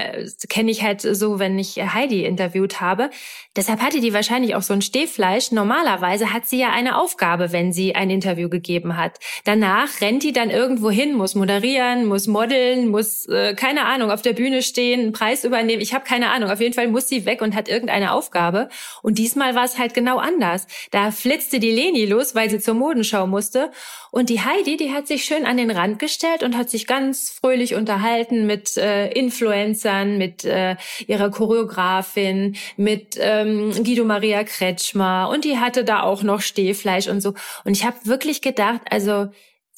kenne 0.49 0.71
ich 0.71 0.83
halt 0.83 1.01
so, 1.01 1.39
wenn 1.39 1.57
ich 1.59 1.77
Heidi 1.77 2.25
interviewt 2.25 2.81
habe. 2.81 3.09
Deshalb 3.55 3.81
hatte 3.81 4.01
die 4.01 4.13
wahrscheinlich 4.13 4.55
auch 4.55 4.61
so 4.61 4.73
ein 4.73 4.81
Stehfleisch. 4.81 5.51
Normalerweise 5.51 6.33
hat 6.33 6.45
sie 6.45 6.59
ja 6.59 6.71
eine 6.71 6.97
Aufgabe, 6.97 7.51
wenn 7.51 7.71
sie 7.73 7.95
ein 7.95 8.09
Interview 8.09 8.49
gegeben 8.49 8.97
hat. 8.97 9.19
Danach 9.43 10.01
rennt 10.01 10.23
die 10.23 10.33
dann 10.33 10.49
irgendwo 10.49 10.89
hin, 10.89 11.13
muss 11.15 11.35
moderieren, 11.35 12.05
muss 12.05 12.27
modeln, 12.27 12.87
muss, 12.87 13.27
äh, 13.27 13.53
keine 13.55 13.85
Ahnung, 13.85 14.11
auf 14.11 14.21
der 14.21 14.33
Bühne 14.33 14.61
stehen, 14.61 14.99
einen 14.99 15.11
Preis 15.11 15.43
übernehmen. 15.43 15.81
Ich 15.81 15.93
habe 15.93 16.05
keine 16.05 16.29
Ahnung. 16.29 16.49
Auf 16.49 16.61
jeden 16.61 16.73
Fall 16.73 16.87
muss 16.87 17.07
sie 17.07 17.25
weg 17.25 17.41
und 17.41 17.55
hat 17.55 17.67
irgendeine 17.67 18.13
Aufgabe. 18.13 18.69
Und 19.01 19.17
diesmal 19.17 19.55
war 19.55 19.65
es 19.65 19.77
halt 19.77 19.93
genau 19.93 20.17
anders. 20.17 20.67
Da 20.91 21.11
flitzte 21.11 21.59
die 21.59 21.71
Leni 21.71 22.05
los, 22.05 22.35
weil 22.35 22.49
sie 22.49 22.59
zur 22.59 22.73
Modenschau 22.73 23.27
musste. 23.27 23.71
Und 24.11 24.29
die 24.29 24.41
Heidi, 24.41 24.77
die 24.79 24.91
hat 24.91 25.07
sich 25.07 25.25
schön 25.25 25.45
an 25.45 25.57
den 25.57 25.71
Rand 25.71 25.99
gestellt 25.99 26.43
und 26.43 26.57
hat 26.57 26.69
sich 26.69 26.87
ganz 26.87 27.29
fröhlich 27.29 27.75
unterhalten 27.75 28.45
mit 28.45 28.77
äh, 28.77 29.09
Influencern, 29.11 30.17
mit 30.17 30.45
äh, 30.45 30.75
ihrer 31.07 31.29
Choreografin, 31.29 32.55
mit 32.77 33.17
ähm, 33.19 33.71
Guido 33.83 34.05
Maria 34.05 34.43
Kretschmer 34.43 35.29
und 35.31 35.45
die 35.45 35.57
hatte 35.57 35.83
da 35.83 36.03
auch 36.03 36.23
noch 36.23 36.41
Stehfleisch 36.41 37.07
und 37.07 37.21
so. 37.21 37.33
Und 37.65 37.73
ich 37.73 37.85
habe 37.85 37.97
wirklich 38.03 38.41
gedacht, 38.41 38.81
also 38.89 39.27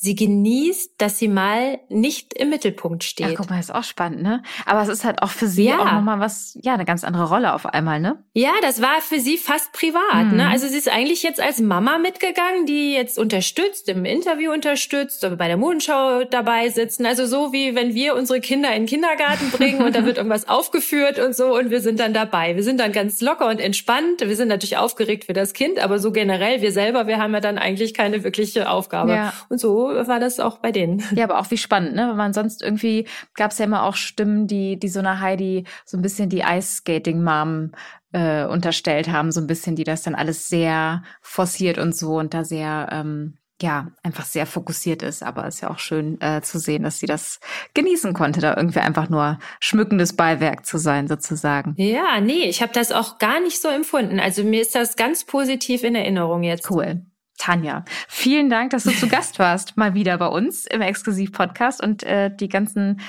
sie 0.02 0.16
genießt, 0.16 0.94
dass 0.98 1.20
sie 1.20 1.28
mal 1.28 1.80
nicht 1.88 2.34
im 2.34 2.50
Mittelpunkt 2.50 3.04
steht. 3.04 3.28
Ja, 3.28 3.36
guck 3.38 3.52
mal, 3.52 3.60
ist 3.60 3.74
auch 3.74 3.84
spannend, 3.84 4.24
ne? 4.24 4.42
Aber 4.66 4.82
es 4.82 4.88
ist 4.88 5.06
halt 5.06 5.22
auch 5.22 5.30
für 5.30 5.46
sie 5.48 5.66
ja. 5.66 5.78
auch 5.78 5.92
nochmal 5.92 6.20
was, 6.20 6.58
ja, 6.60 6.74
eine 6.74 6.86
ganz 6.86 7.04
andere 7.04 7.30
Rolle 7.30 7.54
auf 7.54 7.68
einmal, 7.68 8.00
ne? 8.00 8.24
Ja, 8.34 8.50
das 8.64 8.82
war 8.82 9.00
für 9.02 9.20
sie 9.20 9.38
fast 9.38 9.74
privat, 9.74 10.02
ne? 10.14 10.24
mhm. 10.24 10.38
ne? 10.38 10.50
Also 10.50 10.68
sie 10.68 10.78
ist 10.78 10.92
eigentlich 10.92 11.22
jetzt 11.22 11.40
als 11.40 11.60
Mama 11.60 12.00
mitgegangen, 12.00 12.66
die 12.66 12.94
jetzt 12.94 13.20
unterstützt, 13.20 13.90
im 13.90 14.04
Interview 14.04 14.52
unterstützt, 14.52 15.24
bei 15.38 15.48
der 15.48 15.58
Modenschau 15.58 16.24
dabei 16.24 16.70
sitzen. 16.70 17.06
Also 17.06 17.28
so 17.28 17.54
wie 17.54 17.76
wenn 17.76 17.94
wir 17.94 18.16
unsere 18.16 18.42
Kinder 18.42 18.70
in 18.74 18.84
den 18.84 18.88
Kindergarten 18.88 19.52
bringen 19.56 19.84
und 19.84 19.96
da 19.96 20.04
wird 20.04 20.18
irgendwas 20.18 20.50
aufgeführt 20.50 21.20
und 21.20 21.36
so 21.36 21.56
und 21.56 21.70
wir 21.70 21.80
sind 21.80 22.00
dann 22.00 22.16
dabei. 22.16 22.56
Wir 22.56 22.64
sind 22.64 22.80
dann 22.80 22.92
ganz 22.92 23.22
locker 23.22 23.48
und 23.48 23.60
entspannt. 23.60 24.22
Wir 24.22 24.36
sind 24.36 24.48
natürlich 24.48 24.78
aufgeregt 24.78 25.26
für 25.26 25.34
das 25.34 25.54
Kind, 25.54 25.78
aber 25.78 26.00
so 26.00 26.12
generell, 26.12 26.64
wir 26.64 26.72
selber, 26.72 27.06
wir 27.06 27.20
haben 27.20 27.36
ja 27.36 27.40
dann 27.40 27.60
eigentlich 27.60 27.94
keine 27.94 28.24
wirkliche 28.24 28.68
Aufgabe. 28.68 29.12
Ja. 29.12 29.34
Und 29.48 29.60
so 29.60 29.91
war 30.08 30.20
das 30.20 30.40
auch 30.40 30.58
bei 30.60 30.72
denen. 30.72 31.04
Ja, 31.16 31.26
aber 31.26 31.40
auch 31.40 31.52
wie 31.52 31.58
spannend, 31.58 31.96
ne? 31.96 32.08
Weil 32.10 32.16
man 32.16 32.34
sonst 32.34 32.62
irgendwie 32.62 33.08
gab 33.36 33.52
es 33.52 33.58
ja 33.58 33.66
immer 33.66 33.84
auch 33.84 33.96
Stimmen, 33.96 34.48
die, 34.48 34.80
die 34.80 34.88
so 34.88 35.00
einer 35.00 35.20
Heidi 35.20 35.66
so 35.86 35.98
ein 35.98 36.02
bisschen 36.02 36.30
die 36.30 36.40
Ice-Skating-Mom 36.40 37.72
äh, 38.14 38.46
unterstellt 38.46 39.10
haben, 39.10 39.32
so 39.32 39.42
ein 39.42 39.48
bisschen, 39.48 39.76
die 39.76 39.84
das 39.84 40.04
dann 40.04 40.16
alles 40.16 40.48
sehr 40.48 41.04
forciert 41.22 41.78
und 41.78 41.96
so 41.96 42.18
und 42.18 42.34
da 42.34 42.44
sehr 42.44 42.90
ähm, 42.92 43.38
ja, 43.62 43.92
einfach 44.04 44.26
sehr 44.26 44.46
fokussiert 44.46 45.04
ist. 45.04 45.24
Aber 45.24 45.46
es 45.46 45.56
ist 45.56 45.62
ja 45.62 45.70
auch 45.70 45.80
schön 45.80 46.20
äh, 46.22 46.42
zu 46.42 46.60
sehen, 46.60 46.84
dass 46.84 47.00
sie 47.00 47.06
das 47.06 47.40
genießen 47.74 48.14
konnte, 48.14 48.42
da 48.42 48.56
irgendwie 48.56 48.80
einfach 48.80 49.10
nur 49.10 49.40
schmückendes 49.60 50.16
Beiwerk 50.16 50.66
zu 50.66 50.78
sein, 50.78 51.08
sozusagen. 51.08 51.76
Ja, 51.78 52.20
nee, 52.20 52.46
ich 52.46 52.62
habe 52.62 52.74
das 52.74 52.92
auch 52.92 53.20
gar 53.20 53.40
nicht 53.40 53.62
so 53.62 53.68
empfunden. 53.68 54.20
Also 54.20 54.44
mir 54.44 54.62
ist 54.62 54.76
das 54.76 54.96
ganz 54.96 55.26
positiv 55.26 55.84
in 55.84 55.96
Erinnerung 55.96 56.44
jetzt. 56.44 56.70
Cool. 56.70 57.06
Tanja, 57.42 57.84
vielen 58.08 58.52
Dank, 58.52 58.70
dass 58.70 58.84
du 58.84 58.92
zu 58.92 59.08
Gast 59.08 59.40
warst, 59.40 59.76
mal 59.76 59.96
wieder 59.96 60.16
bei 60.20 60.28
uns 60.28 60.68
im 60.68 60.80
Exklusiv-Podcast 60.80 61.82
und 61.82 62.04
äh, 62.04 62.30
die 62.30 62.50
ganzen 62.50 63.02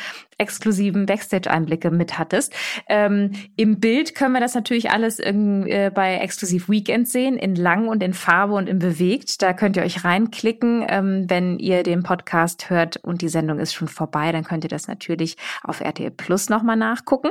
exklusiven 0.42 1.06
Backstage-Einblicke 1.06 1.90
mit 1.90 2.18
hattest. 2.18 2.52
Ähm, 2.88 3.30
Im 3.56 3.80
Bild 3.80 4.14
können 4.14 4.34
wir 4.34 4.40
das 4.40 4.54
natürlich 4.54 4.90
alles 4.90 5.18
in, 5.18 5.66
äh, 5.66 5.90
bei 5.94 6.16
Exklusiv 6.16 6.68
Weekend 6.68 7.08
sehen, 7.08 7.36
in 7.36 7.54
lang 7.54 7.88
und 7.88 8.02
in 8.02 8.12
Farbe 8.12 8.54
und 8.54 8.68
in 8.68 8.80
bewegt. 8.80 9.40
Da 9.40 9.52
könnt 9.52 9.76
ihr 9.76 9.84
euch 9.84 10.04
reinklicken. 10.04 10.84
Ähm, 10.88 11.24
wenn 11.28 11.58
ihr 11.58 11.84
den 11.84 12.02
Podcast 12.02 12.68
hört 12.68 12.96
und 12.98 13.22
die 13.22 13.28
Sendung 13.28 13.58
ist 13.60 13.72
schon 13.72 13.88
vorbei, 13.88 14.32
dann 14.32 14.44
könnt 14.44 14.64
ihr 14.64 14.68
das 14.68 14.88
natürlich 14.88 15.36
auf 15.62 15.80
RTL 15.80 16.10
Plus 16.10 16.48
nochmal 16.48 16.76
nachgucken. 16.76 17.30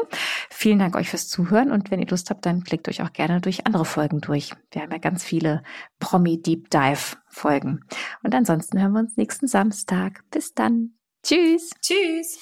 Vielen 0.50 0.80
Dank 0.80 0.95
euch 0.95 1.10
fürs 1.10 1.28
Zuhören 1.28 1.71
und 1.71 1.91
wenn 1.91 2.00
ihr 2.00 2.08
Lust 2.08 2.30
habt, 2.30 2.45
dann 2.45 2.63
klickt 2.63 2.88
euch 2.88 3.02
auch 3.02 3.13
gerne 3.13 3.41
durch 3.41 3.67
andere 3.67 3.86
Folgen 3.86 4.21
durch. 4.21 4.52
Wir 4.71 4.82
haben 4.82 4.91
ja 4.91 4.97
ganz 4.97 5.24
viele 5.24 5.62
Promi-Deep 6.00 6.69
Dive-Folgen. 6.69 7.84
Und 8.24 8.34
ansonsten 8.34 8.82
hören 8.82 8.93
wir 8.93 9.00
uns 9.00 9.17
nächsten 9.17 9.47
Samstag. 9.47 10.24
Bis 10.32 10.54
dann. 10.54 11.01
Tschüss. 11.24 11.70
Tschüss. 11.82 12.40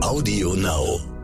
Audio 0.00 0.54
Now. 0.54 1.17